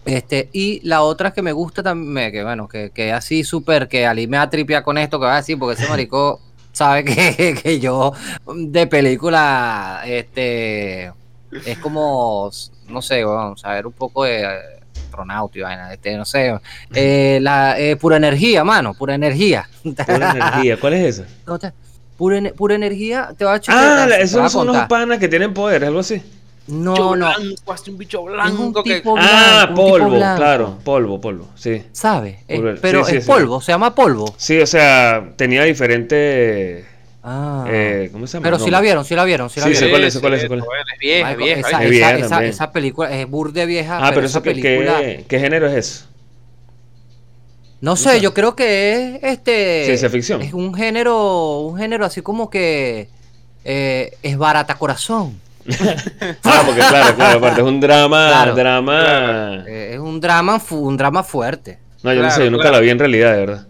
este, 0.05 0.49
y 0.53 0.81
la 0.87 1.03
otra 1.03 1.33
que 1.33 1.43
me 1.43 1.53
gusta 1.53 1.83
también, 1.83 2.33
que 2.33 2.43
bueno, 2.43 2.67
que, 2.67 2.91
que 2.91 3.13
así 3.13 3.45
súper, 3.45 3.89
que 3.89 4.07
Ali 4.07 4.27
me 4.27 4.39
atripia 4.39 4.83
con 4.83 4.97
esto 4.97 5.21
que 5.21 5.27
va 5.27 5.35
a 5.35 5.37
decir, 5.37 5.59
porque 5.59 5.81
ese 5.81 5.89
marico 5.91 6.41
sabe 6.73 7.05
que, 7.05 7.55
que, 7.63 7.79
yo 7.79 8.13
de 8.57 8.87
película, 8.87 10.03
este, 10.07 11.13
es 11.67 11.79
como, 11.83 12.51
no 12.89 13.03
sé, 13.03 13.25
vamos 13.25 13.65
a 13.65 13.73
ver 13.75 13.87
un 13.87 13.93
poco 13.93 14.25
de 14.25 14.78
astronauta 15.19 15.59
y 15.59 15.63
vaina, 15.63 15.93
este, 15.93 16.17
no 16.17 16.25
sé. 16.25 16.59
Eh, 16.95 17.39
la, 17.43 17.79
eh, 17.79 17.97
pura 17.97 18.17
energía, 18.17 18.65
mano, 18.65 18.95
pura 18.95 19.15
energía. 19.15 19.69
Pura 19.83 20.31
energía, 20.31 20.77
¿cuál 20.79 20.95
es 20.95 21.19
esa? 21.19 21.73
Pura, 22.19 22.41
pura 22.57 22.75
energía, 22.75 23.33
te 23.39 23.45
va 23.45 23.55
a 23.55 23.61
Ah, 23.69 24.09
esos 24.19 24.51
son 24.51 24.71
unos 24.71 24.89
panas 24.89 25.21
que 25.21 25.29
tienen 25.29 25.55
poder, 25.55 25.85
algo 25.85 26.01
así. 26.01 26.21
No, 26.67 27.15
no. 27.15 27.33
Blanco, 27.33 27.75
un 27.87 27.99
bicho 27.99 28.25
blanco. 28.25 28.83
que... 28.83 29.03
ah, 29.19 29.71
polvo, 29.73 30.17
claro, 30.17 30.79
polvo, 30.83 31.21
polvo, 31.21 31.49
sí. 31.55 31.85
¿Sabe? 31.93 32.41
pero 32.83 33.07
es 33.07 33.25
polvo, 33.25 33.61
se 33.61 33.71
llama 33.71 33.95
polvo. 33.95 34.35
Sí, 34.37 34.59
o 34.59 34.67
sea, 34.67 35.33
tenía 35.37 35.63
diferentes 35.63 36.85
Ah. 37.31 37.67
Eh, 37.69 38.09
¿Cómo 38.11 38.27
se 38.27 38.39
llama? 38.39 38.45
Pero 38.45 38.59
si 38.59 38.71
la 38.71 38.81
vieron, 38.81 39.05
si 39.05 39.15
la 39.15 39.25
vieron. 39.25 39.51
Si 39.51 39.61
la 39.61 39.67
sí, 39.67 39.73
vieron. 39.73 39.91
cuál 39.91 40.05
es, 40.05 40.19
cuál 40.19 40.35
es, 40.35 40.47
cuál 40.47 40.61
es. 40.61 40.99
vieja, 40.99 41.35
vieja. 41.35 41.61
Esa, 41.61 41.85
es 41.85 41.91
vieja 41.91 42.17
esa, 42.17 42.45
esa, 42.45 42.73
película 42.73 43.11
es 43.11 43.29
burde 43.29 43.67
vieja. 43.67 43.99
Ah, 44.01 44.13
pero, 44.15 44.27
eso 44.27 44.43
película... 44.43 44.99
¿qué, 45.01 45.27
¿qué, 45.29 45.39
género 45.39 45.67
es 45.67 45.75
eso? 45.75 46.07
No 47.83 47.97
sé, 47.97 48.23
yo 48.23 48.33
creo 48.33 48.57
que 48.57 49.17
es 49.17 49.23
este. 49.23 49.85
Ciencia 49.85 50.09
ficción. 50.09 50.41
Es 50.41 50.55
un 50.55 50.75
género, 50.75 51.59
un 51.61 51.77
género 51.77 52.07
así 52.07 52.23
como 52.23 52.49
que 52.49 53.09
eh, 53.63 54.17
es 54.23 54.39
barata 54.39 54.77
corazón. 54.77 55.39
ah, 56.45 56.63
porque 56.65 56.81
claro, 56.81 57.15
claro, 57.15 57.39
aparte 57.39 57.61
es 57.61 57.67
un 57.67 57.79
drama, 57.79 58.29
claro, 58.29 58.55
drama. 58.55 59.01
Claro. 59.01 59.67
Eh, 59.67 59.95
es 59.95 59.99
un 59.99 60.19
drama, 60.19 60.63
un 60.71 60.97
drama 60.97 61.23
fuerte. 61.23 61.79
No, 62.03 62.15
yo 62.15 62.23
no 62.23 62.31
sé, 62.31 62.45
yo 62.45 62.51
nunca 62.51 62.71
la 62.71 62.81
vi 62.81 62.89
en 62.89 62.99
realidad, 62.99 63.33
de 63.33 63.39
verdad. 63.39 63.68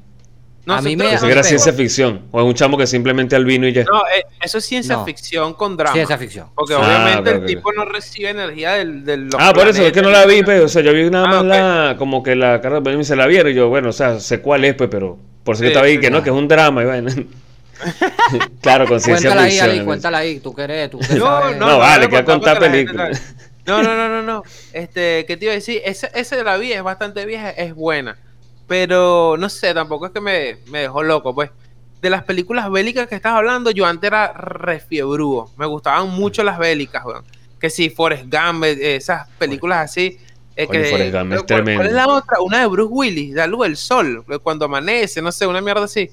No, 0.69 0.75
a 0.75 0.83
mí 0.83 0.97
me 0.97 1.17
que 1.17 1.33
era 1.33 1.43
ciencia 1.43 1.73
ficción. 1.73 2.27
O 2.31 2.39
es 2.41 2.47
un 2.47 2.53
chamo 2.53 2.77
que 2.77 2.87
simplemente 2.87 3.35
al 3.35 3.47
vino 3.47 3.67
y 3.67 3.73
ya. 3.73 3.85
No, 3.85 4.01
eh, 4.01 4.23
eso 4.39 4.59
es 4.59 4.67
ciencia 4.67 5.03
ficción 5.03 5.55
con 5.55 5.79
drama. 5.79 5.95
Ciencia 5.95 6.19
ficción. 6.19 6.49
Porque 6.55 6.75
ah, 6.75 6.81
obviamente 6.81 7.31
el 7.31 7.47
tipo 7.47 7.73
no 7.73 7.87
recibe 7.87 8.29
energía 8.29 8.73
del. 8.73 9.03
del 9.03 9.31
ah, 9.39 9.55
por 9.55 9.67
eso 9.67 9.83
es 9.83 9.93
que 9.93 10.03
no 10.03 10.11
la 10.11 10.27
vi, 10.27 10.43
pues. 10.43 10.61
O 10.61 10.69
sea, 10.69 10.83
yo 10.83 10.93
vi 10.93 11.09
nada 11.09 11.25
ah, 11.25 11.31
más 11.31 11.45
la. 11.47 11.97
Como 11.97 12.23
que 12.23 12.37
la 12.37 12.61
cara 12.61 12.81
de 12.81 13.03
se 13.03 13.17
la 13.17 13.27
vieron. 13.27 13.51
Y 13.51 13.55
yo, 13.55 13.71
bueno, 13.71 13.89
o 13.89 13.93
sea, 13.93 14.21
sé 14.21 14.43
cuál 14.43 14.63
es, 14.67 14.75
pues, 14.75 14.91
pero. 14.91 15.17
Por 15.43 15.57
si 15.57 15.63
sí, 15.63 15.69
estaba 15.69 15.87
ahí, 15.87 15.99
que 15.99 16.11
no, 16.11 16.23
que 16.23 16.29
es 16.29 16.37
un 16.37 16.49
drama. 16.49 16.83
Y 16.83 16.85
bueno. 16.85 17.11
claro, 18.61 18.87
con 18.87 19.01
ciencia 19.01 19.31
cuéntala 19.31 19.49
ficción. 19.49 19.71
Ahí, 19.71 19.77
Ali, 19.77 19.85
cuéntala 19.87 20.19
ahí, 20.19 20.41
tú 20.41 20.55
querés. 20.55 20.91
Tú 20.91 21.01
no, 21.17 21.55
no, 21.55 21.67
no, 21.67 21.79
vale, 21.79 22.11
que 22.11 22.17
a 22.19 22.27
contar 22.27 22.59
películas. 22.59 23.35
No, 23.65 23.83
no, 23.83 23.95
no, 23.97 24.09
no, 24.11 24.23
no. 24.23 24.43
Este, 24.75 25.25
¿qué 25.27 25.39
te 25.39 25.47
iba 25.47 25.53
a 25.53 25.55
decir? 25.55 25.81
Esa, 25.83 26.09
esa 26.09 26.37
de 26.37 26.45
la 26.45 26.59
vi 26.59 26.73
es 26.73 26.83
bastante 26.83 27.25
vieja, 27.25 27.49
es 27.49 27.75
buena 27.75 28.19
pero 28.69 29.37
no 29.39 29.49
sé, 29.49 29.75
tampoco 29.75 30.07
es 30.07 30.13
que 30.13 30.21
me, 30.21 30.59
me 30.71 30.81
dejó 30.81 31.03
loco, 31.03 31.35
pues. 31.35 31.51
De 32.01 32.11
las 32.11 32.23
películas 32.23 32.71
bélicas 32.71 33.09
que 33.09 33.17
estás 33.17 33.33
hablando, 33.33 33.73
yo 33.73 33.85
antes 33.85 34.07
era 34.07 34.33
refiebrúo. 34.33 35.51
Me 35.57 35.67
gustaban 35.67 36.11
mucho 36.11 36.45
las 36.45 36.59
bélicas, 36.59 37.05
weón. 37.05 37.25
Que 37.59 37.71
si 37.71 37.91
Forrest 37.91 38.27
Gump, 38.33 38.63
eh, 38.63 38.95
esas 38.95 39.27
películas 39.31 39.91
así. 39.91 40.19
Eh, 40.55 40.69
que, 40.69 40.85
Forrest 40.85 41.15
Gump 41.15 41.33
es 41.33 41.43
¿cuál, 41.43 41.65
¿Cuál 41.65 41.87
es 41.87 41.93
la 41.93 42.07
otra? 42.07 42.41
Una 42.41 42.61
de 42.61 42.67
Bruce 42.67 42.93
Willis, 42.93 43.35
La 43.35 43.49
Luz 43.49 43.63
del 43.67 43.77
Sol, 43.77 44.25
cuando 44.43 44.67
amanece, 44.67 45.21
no 45.23 45.33
sé, 45.33 45.47
una 45.47 45.61
mierda 45.61 45.85
así. 45.85 46.11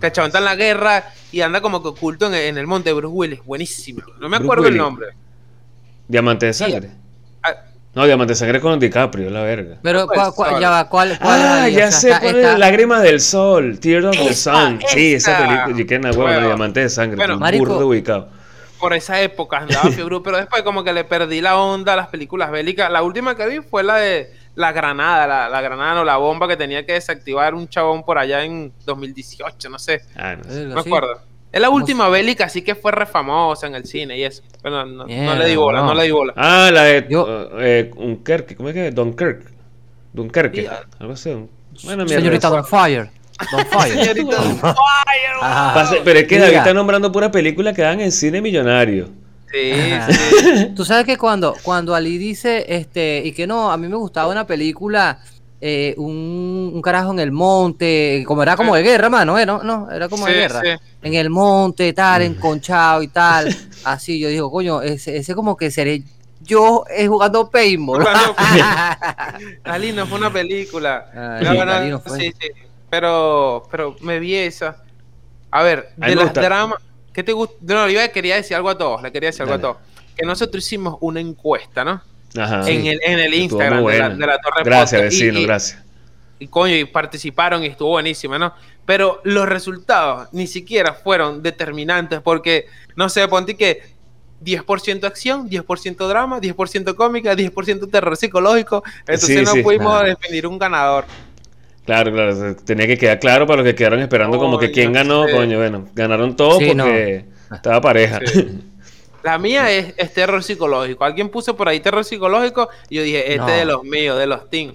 Que 0.00 0.06
el 0.06 0.36
en 0.36 0.44
la 0.44 0.56
guerra 0.56 1.12
y 1.32 1.40
anda 1.42 1.60
como 1.60 1.82
que 1.82 1.88
oculto 1.88 2.26
en, 2.26 2.34
en 2.34 2.58
el 2.58 2.66
monte 2.66 2.90
de 2.90 2.94
Bruce 2.94 3.14
Willis. 3.14 3.44
Buenísimo. 3.44 4.02
No 4.20 4.28
me 4.28 4.36
acuerdo 4.36 4.68
el 4.68 4.76
nombre. 4.76 5.08
Diamante 6.08 6.46
de 6.46 6.52
sangre. 6.52 6.90
No, 7.92 8.06
Diamante 8.06 8.32
de 8.32 8.36
Sangre 8.36 8.60
con 8.60 8.78
DiCaprio, 8.78 9.30
la 9.30 9.42
verga. 9.42 9.78
Pero, 9.82 10.06
¿cuál, 10.06 10.32
cuál, 10.32 10.60
ya 10.60 10.70
va, 10.70 10.88
¿cuál, 10.88 11.18
Ah, 11.20 11.68
ya 11.68 11.90
sé, 11.90 12.12
está, 12.12 12.56
Lágrimas 12.56 13.02
del 13.02 13.20
Sol, 13.20 13.80
Tears 13.80 14.06
of 14.06 14.16
the 14.16 14.34
Sun. 14.34 14.80
Sí, 14.86 15.14
esa 15.14 15.38
película, 15.38 15.80
y 15.80 15.86
que 15.86 15.98
bueno, 15.98 16.46
Diamante 16.46 16.80
de 16.80 16.88
Sangre, 16.88 17.16
bueno, 17.16 17.38
burdo 17.38 17.88
ubicado. 17.88 18.28
Por 18.78 18.94
esa 18.94 19.20
época 19.20 19.58
andaba 19.58 19.90
fiebre, 19.90 20.18
pero 20.22 20.36
después 20.36 20.62
como 20.62 20.84
que 20.84 20.92
le 20.92 21.04
perdí 21.04 21.40
la 21.40 21.58
onda 21.58 21.94
a 21.94 21.96
las 21.96 22.06
películas 22.06 22.50
bélicas. 22.50 22.90
La 22.90 23.02
última 23.02 23.34
que 23.34 23.46
vi 23.46 23.60
fue 23.60 23.82
la 23.82 23.96
de 23.96 24.32
la 24.54 24.72
granada, 24.72 25.26
la, 25.26 25.48
la 25.48 25.60
granada 25.60 26.00
o 26.00 26.04
la 26.04 26.16
bomba 26.16 26.46
que 26.48 26.56
tenía 26.56 26.86
que 26.86 26.92
desactivar 26.92 27.54
un 27.54 27.68
chabón 27.68 28.04
por 28.04 28.18
allá 28.18 28.44
en 28.44 28.72
2018, 28.86 29.68
no 29.68 29.78
sé. 29.78 30.02
Ah, 30.16 30.36
no, 30.36 30.44
sé. 30.44 30.64
no 30.64 30.76
me 30.76 30.80
acuerdo. 30.80 31.29
Es 31.52 31.60
la 31.60 31.70
última 31.70 32.08
bélica, 32.08 32.44
así 32.44 32.62
que 32.62 32.76
fue 32.76 32.92
re 32.92 33.06
famosa 33.06 33.66
en 33.66 33.74
el 33.74 33.84
cine 33.84 34.16
y 34.16 34.22
eso. 34.22 34.42
Pero 34.62 34.86
no, 34.86 35.06
no 35.06 35.34
le 35.34 35.46
di 35.46 35.56
bola, 35.56 35.80
no. 35.80 35.94
le 35.94 36.04
di 36.04 36.10
bola. 36.12 36.32
Ah, 36.36 36.70
la 36.72 36.84
de 36.84 37.06
Yo... 37.10 37.24
Uh, 37.24 37.58
eh, 37.58 37.90
Kirk, 38.24 38.56
¿cómo 38.56 38.68
es 38.68 38.74
que? 38.74 38.90
Don 38.92 39.16
Kirk. 39.16 39.50
Don 40.12 40.30
Kirk, 40.30 40.54
algo 41.00 41.12
así. 41.14 41.34
Bueno, 41.84 42.06
Señorita 42.06 42.48
Don 42.48 42.64
Fire. 42.64 43.10
Don 43.50 43.66
Fire. 43.66 43.94
Señorita 44.04 44.36
Don 44.42 44.58
Fire. 44.58 46.02
Pero 46.04 46.18
es 46.20 46.26
que 46.26 46.38
David 46.38 46.56
está 46.56 46.72
nombrando 46.72 47.10
pura 47.10 47.30
película 47.32 47.72
que 47.72 47.82
dan 47.82 48.00
en 48.00 48.12
cine 48.12 48.40
millonario. 48.40 49.08
Sí, 49.52 49.72
sí. 50.08 50.72
Tú 50.76 50.84
sabes 50.84 51.04
que 51.04 51.18
cuando, 51.18 51.56
cuando 51.64 51.96
Ali 51.96 52.18
dice, 52.18 52.66
este, 52.68 53.22
y 53.24 53.32
que 53.32 53.48
no, 53.48 53.72
a 53.72 53.76
mí 53.76 53.88
me 53.88 53.96
gustaba 53.96 54.30
una 54.30 54.46
película 54.46 55.18
eh, 55.62 55.94
un, 55.98 56.80
carajo 56.82 57.12
en 57.12 57.18
el 57.18 57.32
monte, 57.32 58.24
como 58.26 58.42
era 58.42 58.56
como 58.56 58.74
de 58.74 58.82
guerra, 58.82 59.10
mano, 59.10 59.38
¿eh? 59.38 59.44
no, 59.44 59.62
no, 59.62 59.90
era 59.90 60.08
como 60.08 60.26
de 60.26 60.32
guerra. 60.32 60.62
En 61.02 61.14
el 61.14 61.28
monte, 61.28 61.92
tal, 61.92 62.22
enconchado 62.22 63.02
y 63.02 63.08
tal. 63.08 63.54
Así, 63.84 64.18
yo 64.18 64.28
digo, 64.28 64.50
coño, 64.50 64.80
ese, 64.80 65.16
ese 65.18 65.34
como 65.34 65.56
que 65.56 65.70
seré 65.70 66.02
yo 66.40 66.84
eh, 66.88 67.06
jugando 67.06 67.50
paintball. 67.50 68.06
Ali 69.64 69.92
no 69.92 70.06
fue 70.06 70.18
una 70.18 70.32
película. 70.32 71.10
Ah, 71.14 72.00
sí, 72.16 72.32
sí, 72.40 72.48
Pero, 72.88 73.68
pero 73.70 73.96
me 74.00 74.18
vi 74.18 74.34
esa. 74.36 74.82
A 75.50 75.62
ver, 75.62 75.90
de 75.96 76.14
las 76.14 76.32
dramas. 76.32 76.80
¿Qué 77.12 77.22
te 77.22 77.32
gusta? 77.32 77.56
No, 77.60 77.88
yo 77.88 78.00
quería 78.12 78.36
decir 78.36 78.56
algo 78.56 78.70
a 78.70 78.78
todos, 78.78 79.02
le 79.02 79.12
quería 79.12 79.28
decir 79.28 79.42
algo 79.42 79.54
a 79.54 79.60
todos. 79.60 79.76
Que 80.16 80.24
nosotros 80.24 80.64
hicimos 80.64 80.96
una 81.00 81.20
encuesta, 81.20 81.84
¿no? 81.84 82.02
En, 82.34 82.86
el, 82.86 83.00
en 83.02 83.18
el 83.18 83.34
Instagram 83.34 83.84
de 83.86 83.98
la, 83.98 84.08
de 84.10 84.26
la, 84.26 84.38
Torre 84.38 84.64
Gracias, 84.64 85.02
vecino, 85.02 85.42
gracias. 85.42 85.82
Y 86.38 86.46
coño, 86.46 86.74
y 86.74 86.84
participaron 86.84 87.62
y 87.64 87.66
estuvo 87.66 87.90
buenísimo, 87.90 88.38
¿no? 88.38 88.54
Pero 88.86 89.20
los 89.24 89.48
resultados 89.48 90.28
ni 90.32 90.46
siquiera 90.46 90.94
fueron 90.94 91.42
determinantes 91.42 92.20
porque, 92.20 92.66
no 92.96 93.08
sé, 93.08 93.28
ponte 93.28 93.56
que 93.56 93.82
10% 94.42 95.04
acción, 95.04 95.48
10% 95.48 96.08
drama, 96.08 96.40
10% 96.40 96.94
cómica, 96.94 97.34
10% 97.34 97.90
terror 97.90 98.16
psicológico. 98.16 98.82
Entonces 99.00 99.42
no 99.44 99.62
pudimos 99.62 100.02
definir 100.04 100.46
un 100.46 100.58
ganador. 100.58 101.04
Claro, 101.84 102.12
claro, 102.12 102.56
tenía 102.56 102.86
que 102.86 102.96
quedar 102.96 103.18
claro 103.18 103.46
para 103.46 103.62
los 103.62 103.66
que 103.66 103.74
quedaron 103.74 104.00
esperando 104.00 104.38
como 104.38 104.58
que 104.58 104.70
quién 104.70 104.92
ganó, 104.92 105.26
coño, 105.28 105.58
bueno, 105.58 105.88
ganaron 105.94 106.36
todos 106.36 106.62
porque 106.62 107.24
estaba 107.52 107.80
pareja. 107.80 108.20
La 109.22 109.38
mía 109.38 109.70
es, 109.70 109.94
terror 110.14 110.42
psicológico. 110.42 111.04
Alguien 111.04 111.28
puso 111.28 111.56
por 111.56 111.68
ahí 111.68 111.80
terror 111.80 112.04
psicológico 112.04 112.68
y 112.88 112.96
yo 112.96 113.02
dije, 113.02 113.34
este 113.34 113.50
de 113.50 113.64
los 113.64 113.84
míos, 113.84 114.18
de 114.18 114.26
los 114.26 114.48
team. 114.48 114.74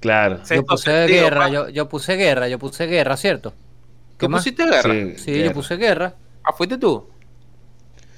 Claro. 0.00 0.40
yo 0.48 0.64
puse 0.64 1.06
guerra, 1.06 1.48
yo, 1.48 1.68
yo, 1.68 1.88
puse 1.88 2.16
guerra, 2.16 2.48
yo 2.48 2.58
puse 2.58 2.86
guerra, 2.86 3.16
¿cierto? 3.16 3.52
¿Qué 4.18 4.28
pusiste 4.28 4.64
guerra? 4.64 5.16
Sí, 5.16 5.42
yo 5.42 5.52
puse 5.52 5.76
guerra. 5.76 6.14
Ah, 6.42 6.52
fuiste 6.52 6.78
tú. 6.78 7.06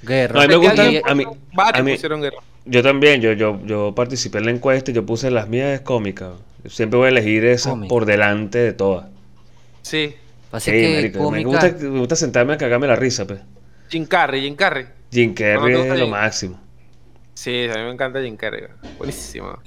Guerra. 0.01 0.43
a 0.43 0.47
mí 0.47 0.47
me 0.49 0.55
gusta, 0.55 0.83
a 0.83 1.15
mí, 1.15 1.25
a 1.55 1.81
mí, 1.81 1.91
pusieron 1.93 2.21
guerra. 2.21 2.37
Yo 2.65 2.81
también, 2.83 3.21
yo, 3.21 3.33
yo, 3.33 3.59
yo 3.65 3.93
participé 3.95 4.37
en 4.37 4.45
la 4.45 4.51
encuesta 4.51 4.91
y 4.91 4.93
yo 4.93 5.05
puse 5.05 5.29
las 5.31 5.49
mías 5.49 5.81
cómicas. 5.81 6.31
siempre 6.67 6.97
voy 6.97 7.07
a 7.07 7.09
elegir 7.09 7.45
esa 7.45 7.75
por 7.89 8.05
delante 8.05 8.59
de 8.59 8.73
todas. 8.73 9.07
Sí. 9.81 10.15
Así 10.51 10.71
que 10.71 11.11
me, 11.31 11.43
gusta, 11.43 11.75
me 11.79 11.99
gusta 11.99 12.15
sentarme 12.15 12.53
a 12.53 12.57
cagarme 12.57 12.87
la 12.87 12.95
risa, 12.95 13.25
pues. 13.25 13.39
Jim 13.89 14.05
Carrey, 14.05 14.41
Jim 14.41 14.55
Carrey. 14.55 14.85
Jim 15.13 15.33
Carrey 15.35 15.75
es 15.75 15.99
lo 15.99 16.07
máximo. 16.07 16.59
Sí, 17.35 17.67
a 17.69 17.75
mí 17.75 17.83
me 17.83 17.91
encanta 17.91 18.21
Jim 18.21 18.35
Carrey. 18.35 18.63
Buenísimo. 18.97 19.59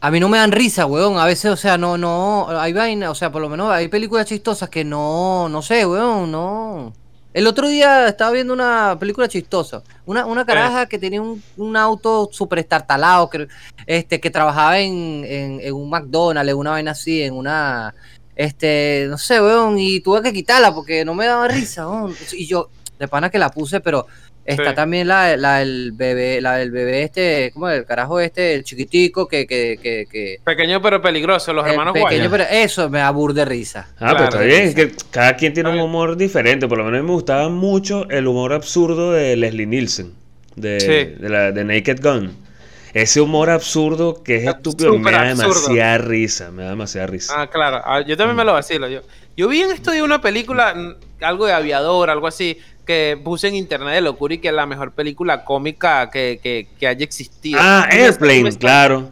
A 0.00 0.10
mí 0.10 0.20
no 0.20 0.28
me 0.28 0.36
dan 0.36 0.52
risa, 0.52 0.84
weón. 0.84 1.16
A 1.18 1.24
veces, 1.24 1.50
o 1.50 1.56
sea, 1.56 1.78
no, 1.78 1.96
no. 1.96 2.46
Hay 2.50 2.74
vaina, 2.74 3.10
o 3.10 3.14
sea, 3.14 3.32
por 3.32 3.40
lo 3.40 3.48
menos 3.48 3.70
hay 3.70 3.88
películas 3.88 4.26
chistosas 4.26 4.68
que 4.68 4.84
no, 4.84 5.48
no 5.48 5.62
sé, 5.62 5.86
weón, 5.86 6.30
no. 6.30 6.92
El 7.32 7.46
otro 7.46 7.66
día 7.66 8.08
estaba 8.08 8.30
viendo 8.30 8.52
una 8.52 8.96
película 9.00 9.26
chistosa. 9.26 9.82
Una, 10.04 10.26
una 10.26 10.44
caraja 10.44 10.86
que 10.86 10.98
tenía 10.98 11.22
un, 11.22 11.42
un 11.56 11.76
auto 11.76 12.28
súper 12.30 12.58
estartalado, 12.58 13.30
que, 13.30 13.48
este, 13.86 14.20
que 14.20 14.30
trabajaba 14.30 14.78
en, 14.78 15.24
en, 15.24 15.60
en, 15.60 15.74
un 15.74 15.88
McDonald's, 15.88 16.52
en 16.52 16.58
una 16.58 16.70
vaina 16.72 16.90
así, 16.90 17.22
en 17.22 17.34
una. 17.34 17.94
Este, 18.36 19.06
no 19.08 19.16
sé, 19.16 19.40
weón, 19.40 19.78
y 19.78 20.00
tuve 20.00 20.22
que 20.22 20.32
quitarla 20.32 20.74
porque 20.74 21.04
no 21.06 21.14
me 21.14 21.24
daba 21.24 21.48
risa, 21.48 21.88
weón. 21.88 22.14
Y 22.32 22.46
yo, 22.46 22.68
de 22.98 23.08
pana 23.08 23.30
que 23.30 23.38
la 23.38 23.48
puse, 23.48 23.80
pero 23.80 24.06
Está 24.44 24.74
también 24.74 25.08
la, 25.08 25.36
la, 25.36 25.58
del 25.60 25.92
bebé, 25.92 26.40
la 26.40 26.56
del 26.56 26.70
bebé 26.70 27.04
este, 27.04 27.50
¿cómo 27.54 27.70
el 27.70 27.86
carajo 27.86 28.20
este, 28.20 28.54
el 28.54 28.62
chiquitico 28.62 29.26
que, 29.26 29.46
que, 29.46 29.78
que, 29.80 30.40
Pequeño 30.44 30.82
pero 30.82 31.00
peligroso, 31.00 31.52
los 31.52 31.66
hermanos 31.66 31.94
Pequeño 31.94 32.30
pero 32.30 32.44
eso 32.50 32.90
me 32.90 33.00
aburde 33.00 33.44
risa. 33.44 33.88
Ah, 33.98 34.12
pero 34.12 34.24
está 34.24 34.40
bien, 34.40 34.62
es 34.62 34.74
que 34.74 34.92
cada 35.10 35.36
quien 35.36 35.54
tiene 35.54 35.70
un 35.70 35.80
humor 35.80 36.16
diferente, 36.16 36.68
por 36.68 36.78
lo 36.78 36.84
menos 36.84 37.02
me 37.02 37.12
gustaba 37.12 37.48
mucho 37.48 38.08
el 38.10 38.26
humor 38.26 38.52
absurdo 38.52 39.12
de 39.12 39.36
Leslie 39.36 39.66
Nielsen, 39.66 40.12
de, 40.56 41.16
de, 41.18 41.28
la, 41.28 41.52
de 41.52 41.64
Naked 41.64 42.00
Gun. 42.02 42.44
Ese 42.92 43.20
humor 43.20 43.50
absurdo 43.50 44.22
que 44.22 44.36
es 44.36 44.46
estúpido 44.46 44.96
me 44.98 45.10
da 45.10 45.24
demasiada 45.24 45.98
risa, 45.98 46.52
me 46.52 46.62
da 46.62 46.70
demasiada 46.70 47.08
risa. 47.08 47.34
Ah, 47.36 47.50
claro, 47.50 47.80
ah, 47.84 48.02
yo 48.06 48.16
también 48.16 48.36
me 48.36 48.44
lo 48.44 48.52
vacilo. 48.52 48.88
Yo, 48.88 49.00
yo 49.36 49.48
vi 49.48 49.62
en 49.62 49.72
esto 49.72 49.90
de 49.90 50.02
una 50.02 50.20
película, 50.20 50.74
algo 51.20 51.46
de 51.46 51.52
aviador, 51.52 52.08
algo 52.08 52.28
así, 52.28 52.58
que 52.84 53.18
puse 53.22 53.48
en 53.48 53.54
internet 53.54 53.94
de 53.94 54.00
locura 54.00 54.34
y 54.34 54.38
que 54.38 54.48
es 54.48 54.54
la 54.54 54.66
mejor 54.66 54.92
película 54.92 55.44
cómica 55.44 56.10
que, 56.10 56.40
que, 56.42 56.68
que 56.78 56.86
haya 56.86 57.04
existido. 57.04 57.58
Ah, 57.62 57.88
Airplane, 57.90 58.56
claro. 58.56 59.10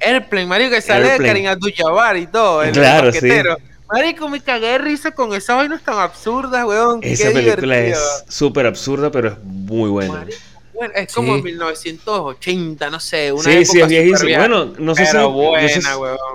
Airplane, 0.00 0.46
Mario, 0.46 0.70
que 0.70 0.80
sale 0.80 1.10
de 1.12 1.18
Karim 1.18 1.46
Abdul-Jabbar 1.46 2.16
y 2.16 2.26
todo. 2.26 2.62
El 2.62 2.72
claro, 2.72 3.12
sí. 3.12 3.28
Marico, 3.92 4.28
me 4.28 4.40
cagué 4.40 4.68
de 4.68 4.78
risa 4.78 5.10
con 5.10 5.34
esas 5.34 5.56
vainas 5.56 5.82
tan 5.82 5.98
absurdas, 5.98 6.64
weón. 6.64 7.00
Esa 7.02 7.30
película 7.30 7.78
es 7.78 8.24
súper 8.26 8.66
absurda, 8.66 9.10
pero 9.10 9.28
es 9.28 9.44
muy 9.44 9.90
buena. 9.90 10.26
bueno, 10.72 10.94
es 10.96 11.12
como 11.12 11.36
en 11.36 11.42
1980, 11.42 12.88
no 12.88 12.98
sé, 12.98 13.32
una 13.32 13.42
Sí, 13.42 13.50
época 13.50 13.66
sí, 13.66 13.80
es 13.80 13.88
viejísimo. 13.88 14.38
Bueno, 14.38 14.72
no 14.78 14.94
sé 14.94 15.04
si 15.04 15.16
buena, 15.18 15.62
yo, 15.62 15.68
sé, 15.68 15.88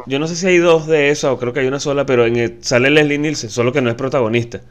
yo, 0.05 0.19
no 0.19 0.27
sé 0.27 0.35
si 0.35 0.45
hay 0.45 0.57
dos 0.57 0.85
de 0.85 1.09
esas 1.09 1.31
o 1.31 1.39
creo 1.39 1.51
que 1.51 1.61
hay 1.61 1.67
una 1.67 1.79
sola, 1.79 2.05
pero 2.05 2.27
en 2.27 2.63
sale 2.63 2.91
Leslie 2.91 3.17
Nielsen, 3.17 3.49
solo 3.49 3.73
que 3.73 3.81
no 3.81 3.89
es 3.89 3.95
protagonista. 3.95 4.61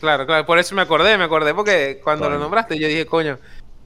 Claro, 0.00 0.26
claro, 0.26 0.44
por 0.44 0.58
eso 0.58 0.74
me 0.74 0.82
acordé, 0.82 1.16
me 1.16 1.24
acordé 1.24 1.54
porque 1.54 2.00
cuando 2.02 2.28
lo 2.28 2.38
nombraste 2.38 2.78
yo 2.78 2.86
dije, 2.86 3.06
coño, 3.06 3.38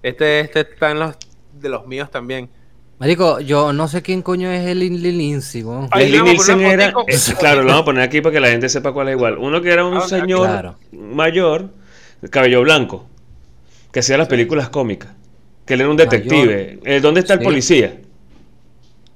este, 0.03 0.41
este 0.41 0.61
está 0.61 0.91
en 0.91 0.99
los 0.99 1.17
de 1.53 1.69
los 1.69 1.87
míos 1.87 2.11
también. 2.11 2.49
Marico, 2.99 3.41
yo 3.41 3.73
no 3.73 3.89
sé 3.89 4.03
quién 4.03 4.21
coño 4.21 4.51
es 4.51 4.67
el 4.67 4.81
Lindsay, 4.81 5.65
El 5.99 6.23
Nielsen 6.23 6.61
era, 6.61 6.93
claro, 7.39 7.63
lo 7.63 7.69
vamos 7.69 7.83
a 7.83 7.85
poner 7.87 8.03
aquí 8.03 8.21
para 8.21 8.35
que 8.35 8.41
la 8.41 8.49
gente 8.49 8.69
sepa 8.69 8.93
cuál 8.93 9.09
es 9.09 9.15
igual. 9.17 9.39
Uno 9.39 9.63
que 9.63 9.71
era 9.71 9.87
un 9.87 9.97
ah, 9.97 10.03
señor 10.03 10.77
mayor, 10.93 11.71
cabello 12.29 12.61
blanco, 12.61 13.09
que 13.91 14.01
hacía 14.01 14.19
las 14.19 14.29
películas 14.29 14.69
cómicas, 14.69 15.13
que 15.65 15.75
él 15.75 15.81
era 15.81 15.91
un 15.91 15.97
detective. 15.97 16.79
Eh, 16.85 17.01
¿Dónde 17.01 17.21
está 17.21 17.33
el 17.33 17.41
policía? 17.41 18.01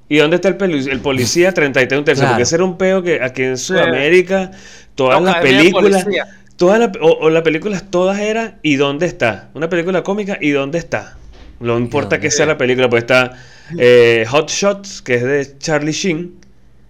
¿Y 0.08 0.16
dónde 0.16 0.36
está 0.36 0.48
el, 0.48 0.88
el 0.88 1.00
policía 1.00 1.52
33 1.52 1.98
un 1.98 2.04
tercio? 2.06 2.26
Porque 2.26 2.42
ese 2.44 2.54
era 2.54 2.64
un 2.64 2.78
peo 2.78 3.02
que 3.02 3.22
aquí 3.22 3.42
en 3.42 3.58
Sudamérica, 3.58 4.50
todas 4.94 5.22
las 5.22 5.36
películas 5.36 6.06
Todas 6.56 6.78
la, 6.78 6.92
o, 7.00 7.30
las 7.30 7.42
películas 7.42 7.90
todas 7.90 8.20
eran 8.20 8.58
¿y 8.62 8.76
dónde 8.76 9.06
está? 9.06 9.50
Una 9.54 9.68
película 9.68 10.02
cómica 10.02 10.38
¿y 10.40 10.50
dónde 10.50 10.78
está? 10.78 11.16
No 11.60 11.78
importa 11.78 12.20
que 12.20 12.30
sea 12.30 12.46
la 12.46 12.58
película, 12.58 12.88
pues 12.88 13.04
está 13.04 13.32
eh, 13.78 14.26
Hot 14.28 14.50
Shots, 14.50 15.02
que 15.02 15.14
es 15.14 15.22
de 15.22 15.58
Charlie 15.58 15.92
Sheen. 15.92 16.34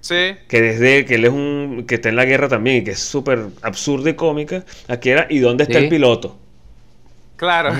Sí. 0.00 0.37
Que 0.48 0.61
desde 0.61 1.05
que 1.05 1.14
él 1.14 1.24
es 1.24 1.31
un. 1.31 1.85
que 1.88 1.94
está 1.94 2.09
en 2.09 2.16
la 2.16 2.24
guerra 2.24 2.48
también 2.48 2.79
y 2.79 2.85
que 2.85 2.90
es 2.90 2.98
súper 2.98 3.46
absurda 3.62 4.11
y 4.11 4.14
cómica. 4.14 4.64
Aquí 4.88 5.11
era 5.11 5.27
¿y 5.31 5.38
dónde 5.38 5.64
está 5.64 5.79
el 5.79 5.88
piloto? 5.88 6.38
Claro. 7.37 7.72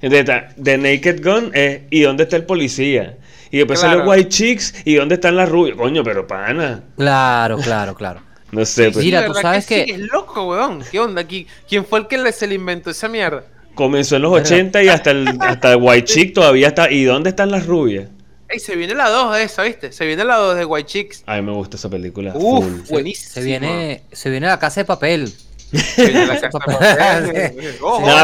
The 0.00 0.78
Naked 0.78 1.24
Gun 1.24 1.50
es 1.52 1.80
¿y 1.90 2.02
dónde 2.02 2.24
está 2.24 2.36
el 2.36 2.44
policía? 2.44 3.16
Y 3.50 3.58
después 3.58 3.80
sale 3.80 4.02
White 4.02 4.28
Chicks 4.28 4.82
¿y 4.84 4.94
dónde 4.96 5.16
están 5.16 5.36
las 5.36 5.48
rubias? 5.48 5.76
Coño, 5.76 6.04
pero 6.04 6.26
pana. 6.26 6.82
Claro, 6.96 7.58
claro, 7.58 7.94
claro. 7.94 8.20
No 8.54 8.64
sé. 8.64 8.90
Pues. 8.92 9.04
Mira, 9.04 9.26
tú 9.26 9.34
sabes 9.34 9.66
que, 9.66 9.82
es 9.82 9.98
loco, 9.98 10.48
weón. 10.48 10.84
¿Qué 10.90 11.00
onda 11.00 11.20
aquí? 11.20 11.46
¿Quién 11.68 11.84
fue 11.84 11.98
el 12.00 12.06
que 12.06 12.32
se 12.32 12.46
le 12.46 12.54
inventó 12.54 12.90
esa 12.90 13.08
mierda? 13.08 13.44
Comenzó 13.74 14.14
en 14.16 14.22
los 14.22 14.32
80 14.32 14.84
y 14.84 14.88
hasta 14.88 15.10
el, 15.10 15.28
hasta 15.40 15.72
el 15.72 15.78
White 15.80 16.04
Chick 16.04 16.34
todavía 16.34 16.68
está. 16.68 16.90
¿Y 16.90 17.04
dónde 17.04 17.30
están 17.30 17.50
las 17.50 17.66
rubias? 17.66 18.08
Ey, 18.48 18.60
se 18.60 18.76
viene 18.76 18.94
la 18.94 19.08
2 19.08 19.34
de 19.34 19.42
esa, 19.42 19.64
¿viste? 19.64 19.90
Se 19.90 20.06
viene 20.06 20.22
la 20.24 20.36
2 20.36 20.56
de 20.56 20.64
White 20.64 20.88
Chicks. 20.88 21.24
A 21.26 21.34
mí 21.36 21.42
me 21.42 21.52
gusta 21.52 21.76
esa 21.76 21.90
película. 21.90 22.32
Uf, 22.36 22.88
buenísimo. 22.88 23.32
Se 23.32 23.42
viene, 23.42 24.02
se 24.12 24.30
viene 24.30 24.46
la 24.46 24.60
casa 24.60 24.82
de 24.82 24.84
papel. 24.84 25.32
no, 25.72 25.84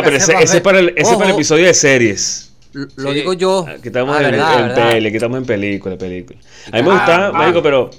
pero 0.05 0.17
ese, 0.17 0.35
ese, 0.35 0.59
es 0.59 0.63
para 0.63 0.79
el, 0.79 0.95
ese 0.97 1.15
para 1.15 1.31
el 1.31 1.33
episodio 1.33 1.67
de 1.67 1.75
series. 1.75 2.53
Lo 2.73 3.13
digo 3.13 3.33
yo. 3.33 3.67
Aquí 3.69 3.89
estamos 3.89 4.17
ah, 4.17 4.29
en, 4.29 4.35
en, 4.35 4.75
peli, 4.75 5.09
aquí 5.09 5.17
estamos 5.17 5.39
en 5.39 5.47
película, 5.47 5.99
película. 5.99 6.39
A 6.71 6.77
mí 6.77 6.83
me 6.85 6.91
gusta, 6.91 7.27
ah, 7.27 7.33
médico, 7.33 7.61
pero 7.63 7.91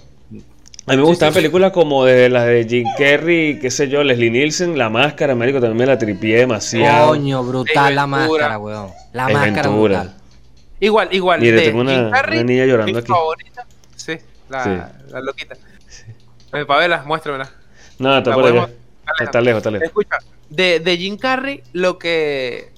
a 0.87 0.91
mí 0.91 0.97
me 0.97 1.03
gustaban 1.03 1.33
películas 1.33 1.71
como 1.71 2.05
de 2.05 2.29
las 2.29 2.45
de 2.45 2.65
Jim 2.67 2.87
Carrey, 2.97 3.59
qué 3.59 3.69
sé 3.69 3.87
yo, 3.87 4.03
Leslie 4.03 4.31
Nielsen, 4.31 4.77
La 4.77 4.89
Máscara, 4.89 5.35
médico, 5.35 5.59
también 5.59 5.77
me 5.77 5.85
la 5.85 5.97
tripié 5.97 6.37
demasiado. 6.37 7.09
Coño, 7.09 7.43
brutal 7.43 7.95
la 7.95 8.07
máscara, 8.07 8.57
weón. 8.57 8.89
La 9.13 9.29
máscara 9.29 9.69
brutal. 9.69 10.15
Igual, 10.79 11.09
igual. 11.11 11.39
Mire, 11.39 11.61
tengo 11.61 11.81
una, 11.81 12.07
una, 12.07 12.43
niña 12.43 12.65
llorando 12.65 12.97
aquí. 12.97 13.07
Favorita. 13.07 13.65
Sí, 13.95 14.17
la, 14.49 14.91
la 15.09 15.21
loquita. 15.21 15.55
Sí. 15.87 16.05
Eh, 16.53 16.65
Pavela, 16.65 17.03
muéstramela. 17.03 17.51
No, 17.99 18.17
está 18.17 18.33
por 18.33 18.45
allá. 18.45 18.69
Está 19.19 19.41
lejos, 19.41 19.57
está 19.59 19.69
lejos. 19.69 19.87
Escucha, 19.87 20.17
de, 20.49 20.79
de 20.79 20.97
Jim 20.97 21.17
Carrey, 21.17 21.61
lo 21.73 21.99
que. 21.99 22.71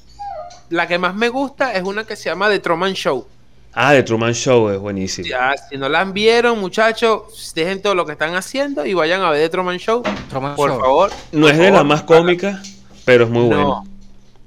La 0.69 0.87
que 0.87 0.97
más 0.97 1.15
me 1.15 1.29
gusta 1.29 1.73
es 1.73 1.83
una 1.83 2.05
que 2.05 2.17
se 2.17 2.25
llama 2.25 2.49
The 2.49 2.59
Truman 2.59 2.93
Show. 2.93 3.27
Ah, 3.75 3.93
The 3.93 4.03
Truman 4.03 4.33
Show 4.33 4.69
es 4.69 4.77
buenísimo. 4.77 5.27
Ya, 5.27 5.55
si 5.57 5.77
no 5.77 5.89
la 5.89 6.05
vieron, 6.05 6.59
muchachos, 6.59 7.51
dejen 7.55 7.81
todo 7.81 7.95
lo 7.95 8.05
que 8.05 8.11
están 8.11 8.35
haciendo 8.35 8.85
y 8.85 8.93
vayan 8.93 9.21
a 9.21 9.31
ver 9.31 9.41
The 9.41 9.49
Truman 9.49 9.77
Show. 9.77 10.03
por 10.55 10.69
favor. 10.79 11.11
No 11.31 11.49
es 11.49 11.57
de 11.57 11.71
la 11.71 11.83
más 11.83 12.03
cómica, 12.03 12.61
pero 13.03 13.23
es 13.23 13.29
muy 13.31 13.47
bueno. 13.47 13.83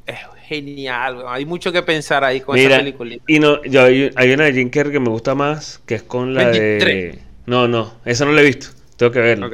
Es 0.07 0.19
genial, 0.45 1.25
hay 1.27 1.45
mucho 1.45 1.73
que 1.73 1.83
pensar 1.83 2.23
ahí 2.23 2.41
con 2.41 2.57
esa 2.57 2.79
película. 2.79 3.17
Y 3.27 3.41
no, 3.41 3.63
yo, 3.65 3.83
hay, 3.85 4.33
una 4.33 4.45
de 4.45 4.53
Jim 4.53 4.71
Carrey 4.71 4.93
que 4.93 5.01
me 5.01 5.09
gusta 5.09 5.35
más, 5.35 5.81
que 5.87 5.97
es 5.97 6.03
con 6.05 6.33
la 6.33 6.49
de. 6.51 7.19
No, 7.47 7.67
no, 7.67 7.95
esa 8.05 8.25
no 8.25 8.33
la 8.33 8.43
he 8.43 8.45
visto. 8.45 8.69
Tengo 8.97 9.11
que 9.11 9.21
verla. 9.21 9.51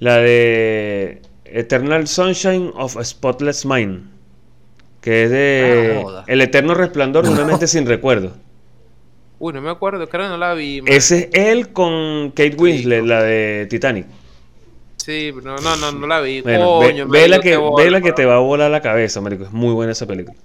La 0.00 0.16
de 0.18 1.22
Eternal 1.44 2.08
Sunshine 2.08 2.72
of 2.74 2.96
a 2.96 3.04
Spotless 3.04 3.64
Mind. 3.64 4.10
Que 5.00 5.24
es 5.24 5.30
de 5.30 6.04
ah, 6.06 6.24
El 6.26 6.40
eterno 6.40 6.74
resplandor 6.74 7.24
de 7.24 7.30
una 7.30 7.44
mente 7.44 7.66
sin 7.66 7.86
recuerdo. 7.86 8.32
Uy, 9.38 9.52
no 9.52 9.60
me 9.60 9.70
acuerdo, 9.70 10.08
creo 10.08 10.24
que 10.24 10.28
no 10.28 10.38
la 10.38 10.54
vi. 10.54 10.82
Ese 10.86 11.30
es 11.32 11.46
él 11.46 11.72
con 11.72 12.30
Kate 12.30 12.56
Winslet, 12.56 13.04
la 13.04 13.22
de 13.22 13.66
Titanic. 13.68 14.06
Sí, 14.96 15.32
no, 15.42 15.56
no, 15.56 15.76
no, 15.76 15.92
no 15.92 16.06
la 16.06 16.20
vi. 16.20 16.40
ve, 16.40 17.28
la 17.28 17.38
que, 17.40 17.58
ve 17.76 17.90
la 17.90 18.00
que 18.00 18.12
te 18.12 18.24
va 18.24 18.36
a 18.36 18.38
volar 18.38 18.70
la 18.70 18.80
cabeza, 18.80 19.20
marico. 19.20 19.44
Es 19.44 19.52
muy 19.52 19.74
buena 19.74 19.92
esa 19.92 20.06
película. 20.06 20.36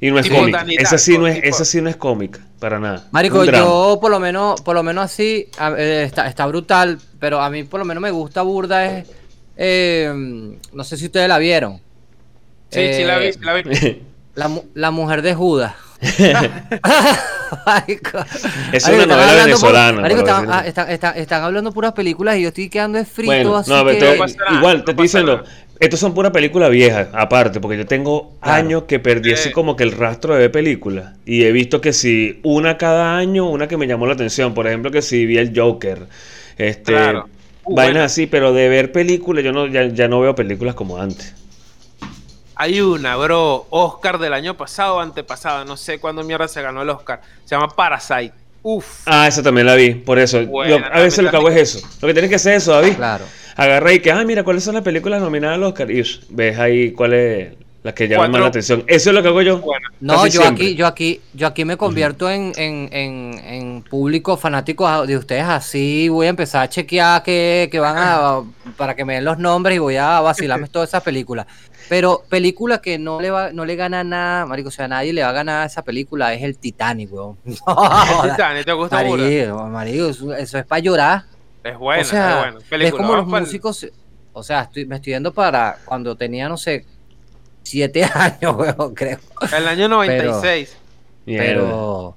Y 0.00 0.10
no 0.10 0.18
es 0.20 0.30
cómica. 0.30 0.64
Esa 0.68 0.96
sí 0.96 1.18
no 1.18 1.26
es, 1.26 1.40
esa 1.42 1.64
sí 1.64 1.82
no 1.82 1.90
es 1.90 1.96
cómica, 1.96 2.40
para 2.60 2.78
nada. 2.78 3.08
Marico, 3.10 3.44
yo 3.44 3.98
por 4.00 4.10
lo 4.10 4.20
menos, 4.20 4.60
por 4.62 4.74
lo 4.74 4.82
menos 4.82 5.04
así, 5.04 5.50
eh, 5.76 6.04
está, 6.06 6.28
está 6.28 6.46
brutal, 6.46 6.98
pero 7.18 7.40
a 7.40 7.50
mí 7.50 7.64
por 7.64 7.80
lo 7.80 7.84
menos 7.84 8.00
me 8.00 8.10
gusta 8.10 8.42
burda 8.42 8.86
es. 8.86 9.08
Eh, 9.56 10.56
no 10.72 10.84
sé 10.84 10.96
si 10.96 11.06
ustedes 11.06 11.28
la 11.28 11.38
vieron. 11.38 11.80
Sí, 12.70 12.94
sí 12.94 13.04
la 13.04 13.18
vi, 13.18 13.32
sí 13.32 13.40
la 13.42 13.54
vi. 13.54 14.02
La, 14.34 14.48
la 14.74 14.92
mujer 14.92 15.22
de 15.22 15.34
Judas. 15.34 15.74
es 18.72 18.88
una 18.88 19.06
novela 19.06 19.44
venezolana. 19.44 20.08
Ah, 20.46 20.64
están, 20.66 21.42
hablando 21.42 21.72
puras 21.72 21.92
películas 21.92 22.36
y 22.36 22.42
yo 22.42 22.48
estoy 22.48 22.68
quedando 22.68 23.02
frito. 23.04 23.56
así 23.56 23.72
igual, 24.54 24.84
te 24.84 24.92
estoy 24.92 25.06
diciendo, 25.06 25.42
estos 25.80 25.98
son 25.98 26.14
puras 26.14 26.32
películas 26.32 26.70
viejas, 26.70 27.08
aparte, 27.12 27.60
porque 27.60 27.76
yo 27.76 27.86
tengo 27.86 28.34
años 28.40 28.84
que 28.84 29.00
perdí 29.00 29.32
así 29.32 29.50
como 29.50 29.76
que 29.76 29.84
el 29.84 29.92
rastro 29.92 30.36
de 30.36 30.50
películas. 30.50 31.14
Y 31.24 31.44
he 31.44 31.52
visto 31.52 31.80
que 31.80 31.92
si 31.92 32.40
una 32.42 32.78
cada 32.78 33.16
año, 33.16 33.48
una 33.48 33.66
que 33.66 33.76
me 33.76 33.86
llamó 33.86 34.06
la 34.06 34.14
atención, 34.14 34.54
por 34.54 34.66
ejemplo, 34.66 34.90
que 34.90 35.02
si 35.02 35.26
vi 35.26 35.38
el 35.38 35.58
Joker, 35.58 36.06
este, 36.58 36.94
uh, 36.94 37.74
vainas 37.74 38.04
así, 38.04 38.26
pero 38.26 38.52
de 38.52 38.68
ver 38.68 38.92
películas, 38.92 39.44
yo 39.44 39.52
no, 39.52 39.66
ya 39.66 40.08
no 40.08 40.20
veo 40.20 40.34
películas 40.34 40.74
como 40.74 40.98
antes. 40.98 41.34
Hay 42.60 42.80
una, 42.80 43.14
bro, 43.14 43.68
Oscar 43.70 44.18
del 44.18 44.32
año 44.32 44.56
pasado, 44.56 44.98
antepasado, 44.98 45.64
no 45.64 45.76
sé 45.76 46.00
cuándo 46.00 46.24
mierda 46.24 46.48
se 46.48 46.60
ganó 46.60 46.82
el 46.82 46.90
Oscar. 46.90 47.20
Se 47.44 47.54
llama 47.54 47.68
Parasite. 47.68 48.32
Uf. 48.64 49.02
Ah, 49.06 49.28
esa 49.28 49.44
también 49.44 49.64
la 49.64 49.76
vi, 49.76 49.94
por 49.94 50.18
eso. 50.18 50.38
a 50.38 50.98
veces 50.98 51.22
lo 51.22 51.30
que 51.30 51.36
hago 51.36 51.48
es 51.50 51.76
eso. 51.76 51.88
Lo 52.02 52.08
que 52.08 52.14
tienes 52.14 52.28
que 52.28 52.34
hacer 52.34 52.54
es 52.54 52.64
eso, 52.64 52.72
David. 52.72 52.96
Claro. 52.96 53.24
Agarra 53.54 53.92
y 53.92 54.00
que, 54.00 54.10
ah, 54.10 54.24
mira, 54.24 54.42
¿cuáles 54.42 54.64
son 54.64 54.74
las 54.74 54.82
películas 54.82 55.22
nominadas 55.22 55.54
al 55.54 55.62
Oscar? 55.62 55.88
Y 55.88 56.02
ves 56.30 56.58
ahí 56.58 56.90
cuáles 56.90 57.52
las 57.84 57.94
que 57.94 58.08
llaman 58.08 58.32
más 58.32 58.40
la 58.40 58.46
atención. 58.48 58.82
Eso 58.88 59.10
es 59.10 59.14
lo 59.14 59.22
que 59.22 59.28
hago 59.28 59.40
yo. 59.40 59.62
No, 60.00 60.26
yo 60.26 60.44
aquí, 60.44 60.74
yo 60.74 60.86
aquí, 60.86 61.20
yo 61.34 61.46
aquí 61.46 61.64
me 61.64 61.76
convierto 61.76 62.28
en, 62.28 62.52
en, 62.56 62.88
en, 62.92 63.40
en, 63.44 63.82
público 63.82 64.36
fanático 64.36 65.06
de 65.06 65.16
ustedes 65.16 65.44
así. 65.44 66.08
Voy 66.08 66.26
a 66.26 66.30
empezar 66.30 66.64
a 66.64 66.68
chequear 66.68 67.22
que, 67.22 67.68
que 67.70 67.78
van 67.78 67.96
a 67.96 68.42
para 68.76 68.96
que 68.96 69.04
me 69.04 69.14
den 69.14 69.24
los 69.24 69.38
nombres 69.38 69.76
y 69.76 69.78
voy 69.78 69.96
a 69.96 70.20
vacilarme 70.20 70.66
todas 70.72 70.88
esas 70.88 71.04
películas. 71.04 71.46
Pero 71.88 72.22
película 72.28 72.80
que 72.80 72.98
no 72.98 73.20
le 73.20 73.30
va, 73.30 73.52
no 73.52 73.64
le 73.64 73.76
gana 73.76 74.04
nada, 74.04 74.46
marico, 74.46 74.68
o 74.68 74.72
sea, 74.72 74.88
nadie 74.88 75.12
le 75.12 75.22
va 75.22 75.30
a 75.30 75.32
ganar 75.32 75.62
a 75.62 75.66
esa 75.66 75.82
película 75.82 76.34
es 76.34 76.42
el 76.42 76.58
Titanic, 76.58 77.12
weón. 77.12 77.38
el 77.44 77.54
Titanic 78.30 78.64
te 78.64 78.72
gusta 78.72 78.96
marico, 78.96 79.66
marico, 79.68 80.08
eso, 80.08 80.58
es 80.58 80.66
para 80.66 80.78
llorar. 80.80 81.24
Es 81.64 81.76
bueno, 81.78 82.02
o 82.02 82.04
sea, 82.04 82.48
es 82.48 82.68
bueno. 82.70 82.84
es 82.84 82.92
como 82.92 83.16
los 83.16 83.26
músicos, 83.26 83.86
o 84.32 84.42
sea, 84.42 84.62
estoy, 84.62 84.86
me 84.86 84.96
estoy 84.96 85.14
yendo 85.14 85.32
para 85.32 85.78
cuando 85.84 86.16
tenía, 86.16 86.48
no 86.48 86.56
sé, 86.56 86.84
siete 87.62 88.04
años, 88.14 88.56
weón, 88.56 88.94
creo. 88.94 89.18
El 89.56 89.68
año 89.68 89.88
96. 89.88 90.76
Pero, 91.24 91.38
pero 91.38 92.16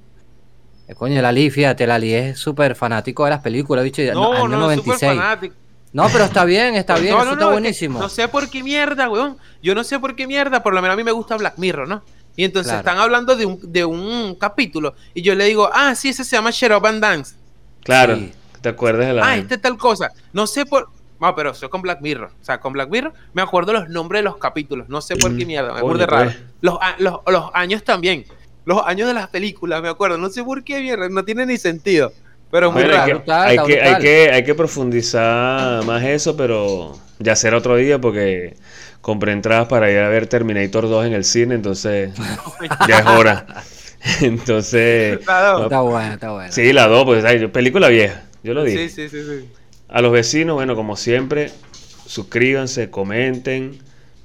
eh, 0.92 0.96
coño, 0.96 1.22
Lali, 1.22 1.50
fíjate, 1.50 1.88
Lali 1.88 2.14
es 2.14 2.38
súper 2.38 2.76
fanático 2.76 3.24
de 3.24 3.32
las 3.32 3.42
películas, 3.42 3.84
bicho. 3.84 4.02
No, 4.14 4.34
año 4.34 4.48
no, 4.50 4.60
96. 4.60 5.00
fanático. 5.00 5.56
No, 5.94 6.08
pero 6.10 6.24
está 6.24 6.46
bien, 6.46 6.76
está 6.76 6.96
bien, 6.96 7.16
eso 7.18 7.34
está 7.34 7.48
buenísimo. 7.50 8.00
No 8.00 8.08
sé 8.08 8.28
por 8.28 8.50
qué 8.50 8.64
mierda, 8.64 9.10
weón. 9.10 9.38
Yo 9.62 9.76
no 9.76 9.84
sé 9.84 10.00
por 10.00 10.16
qué 10.16 10.26
mierda, 10.26 10.64
por 10.64 10.74
lo 10.74 10.82
menos 10.82 10.94
a 10.94 10.98
mí 10.98 11.04
me 11.04 11.12
gusta 11.12 11.36
Black 11.36 11.58
Mirror, 11.58 11.88
¿no? 11.88 12.02
Y 12.36 12.46
entonces 12.46 12.74
están 12.74 12.98
hablando 12.98 13.36
de 13.36 13.46
un, 13.46 13.60
de 13.62 13.84
un 13.84 14.36
capítulo. 14.36 14.96
Y 15.14 15.22
yo 15.22 15.36
le 15.36 15.46
digo, 15.46 15.70
ah, 15.74 15.94
sí, 15.96 16.10
ese 16.10 16.24
se 16.24 16.36
llama 16.36 16.52
Shut 16.52 16.72
Up 16.72 16.86
and 16.86 17.02
Dance. 17.02 17.36
Claro, 17.84 18.18
te 18.62 18.70
acuerdas 18.70 19.08
de 19.08 19.14
la. 19.14 19.26
Ah, 19.26 19.38
este 19.38 19.58
tal 19.58 19.78
cosa. 19.78 20.12
No 20.32 20.48
sé 20.48 20.66
por. 20.66 20.90
No, 21.20 21.36
pero 21.36 21.54
soy 21.54 21.70
con 21.70 21.82
Black 21.82 22.02
Mirror. 22.02 22.32
O 22.42 22.46
sea, 22.46 22.60
con 22.60 22.74
Black 22.74 22.90
Mirror 22.90 23.14
me 23.34 23.42
acuerdo 23.42 23.74
los 23.74 23.90
nombres 23.90 24.20
de 24.20 24.24
los 24.24 24.38
capítulos. 24.38 24.88
No 24.90 25.02
sé 25.02 25.18
por 25.18 25.36
qué 25.38 25.46
mierda, 25.46 25.74
me 25.74 25.80
acuerdo 25.80 26.06
raro. 26.08 26.32
Pues. 26.32 26.44
Los, 26.62 26.80
los, 27.00 27.20
los 27.28 27.52
años 27.54 27.84
también. 27.84 28.26
Los 28.64 28.82
años 28.86 29.08
de 29.08 29.14
las 29.14 29.28
películas, 29.28 29.82
me 29.82 29.90
acuerdo. 29.90 30.18
No 30.18 30.30
sé 30.30 30.44
por 30.44 30.64
qué 30.64 30.80
mierda, 30.80 31.10
no 31.10 31.26
tiene 31.26 31.46
ni 31.46 31.58
sentido. 31.58 32.14
Pero 32.52 32.72
muy 32.72 32.84
raro. 32.84 33.24
Hay 33.28 33.58
que, 33.66 33.82
hay, 33.82 34.02
que, 34.02 34.30
hay, 34.32 34.44
que, 34.44 34.56
profundizar 34.56 35.84
más 35.86 36.04
eso, 36.04 36.36
pero 36.36 37.00
ya 37.20 37.36
será 37.36 37.58
otro 37.58 37.78
día 37.78 38.00
porque 38.00 38.56
compré 39.00 39.32
entradas 39.32 39.68
para 39.68 39.90
ir 39.90 40.00
a 40.00 40.10
ver 40.10 40.28
Terminator 40.28 40.90
2 40.90 41.06
en 41.08 41.14
el 41.14 41.24
cine, 41.24 41.56
entonces 41.56 42.12
ya 42.88 43.00
es 43.00 43.06
hora. 43.06 43.46
Entonces. 44.22 45.20
Está 45.20 45.82
buena, 45.82 46.14
está 46.16 46.32
buena. 46.32 46.52
Sí, 46.52 46.74
la 46.74 46.88
2, 46.88 47.06
pues 47.06 47.50
película 47.50 47.88
vieja. 47.88 48.24
Yo 48.44 48.56
lo 48.56 48.64
dije. 48.64 48.90
Sí, 48.90 49.08
sí, 49.08 49.10
sí, 49.10 49.24
sí. 49.24 49.50
A 49.90 50.02
los 50.02 50.12
vecinos, 50.12 50.56
bueno, 50.56 50.76
como 50.76 50.96
siempre, 50.96 51.52
suscríbanse, 52.08 52.90
comenten, 52.90 53.78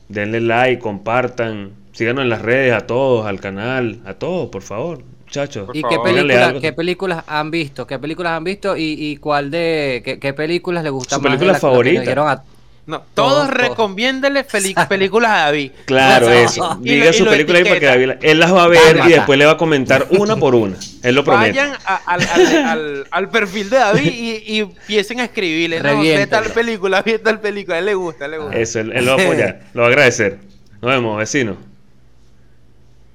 denle 0.09 0.41
like, 0.41 0.81
compartan, 0.81 1.73
síganos 1.93 2.23
en 2.23 2.31
las 2.31 2.41
redes 2.41 2.73
a 2.73 2.87
todos, 2.87 3.27
al 3.27 3.41
canal, 3.41 4.01
a 4.07 4.15
todos, 4.15 4.49
por 4.49 4.63
favor. 4.63 5.03
Muchachos. 5.37 5.69
¿Y 5.73 5.83
qué, 5.83 5.99
película, 6.03 6.55
qué 6.61 6.73
películas 6.73 7.25
han 7.27 7.51
visto? 7.51 7.87
¿Qué 7.87 7.99
películas 7.99 8.33
han 8.33 8.45
visto? 8.45 8.77
¿Y, 8.77 8.97
y 8.99 9.17
cuál 9.17 9.51
de 9.51 10.19
qué, 10.21 10.33
películas 10.33 10.83
les 10.83 10.93
gusta 10.93 11.19
más? 11.19 11.23
¿Su 11.23 11.29
película 11.29 11.59
favorita? 11.59 12.43
No, 12.87 13.03
todos, 13.15 13.51
recomiéndenle 13.51 14.45
películas 14.89 15.31
a 15.33 15.37
David. 15.47 15.73
Claro, 15.87 16.31
eso. 16.33 16.79
Diga 16.81 17.13
su 17.13 17.25
película 17.25 17.59
ahí 17.59 17.65
para 17.65 17.81
que 17.81 17.87
David. 17.87 18.11
Él 18.23 18.39
las 18.39 18.55
va 18.55 18.63
a 18.63 18.69
ver 18.69 19.01
y 19.07 19.11
después 19.11 19.37
le 19.37 19.45
va 19.45 19.53
a 19.53 19.57
comentar 19.57 20.07
una 20.11 20.37
por 20.37 20.55
una. 20.55 20.77
Él 21.03 21.17
lo 21.17 21.25
promete. 21.25 21.59
Vayan 21.59 21.77
al, 21.85 23.07
al, 23.11 23.29
perfil 23.29 23.71
de 23.71 23.79
David 23.79 24.13
y, 24.47 24.61
empiecen 24.61 25.19
a 25.19 25.25
escribirle. 25.25 25.81
No, 25.81 26.01
ve 26.01 26.27
tal 26.29 26.45
película, 26.45 27.03
ve 27.03 27.19
tal 27.19 27.41
película. 27.41 27.77
A 27.77 27.79
él 27.81 27.87
le 27.87 27.95
gusta, 27.95 28.29
le 28.29 28.39
gusta. 28.39 28.57
Eso, 28.57 28.79
él, 28.79 28.93
él 28.95 29.05
lo 29.05 29.17
va 29.17 29.23
a 29.23 29.25
apoyar. 29.25 29.61
lo 29.75 29.81
va 29.81 29.89
a 29.89 29.91
agradecer. 29.91 30.39
Nos 30.81 30.91
vemos, 30.93 31.19
vecino. 31.19 31.57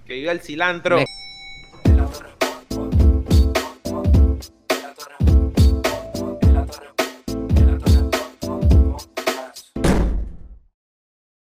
Que 0.06 0.16
viva 0.16 0.34
el 0.34 0.42
cilantro. 0.42 1.00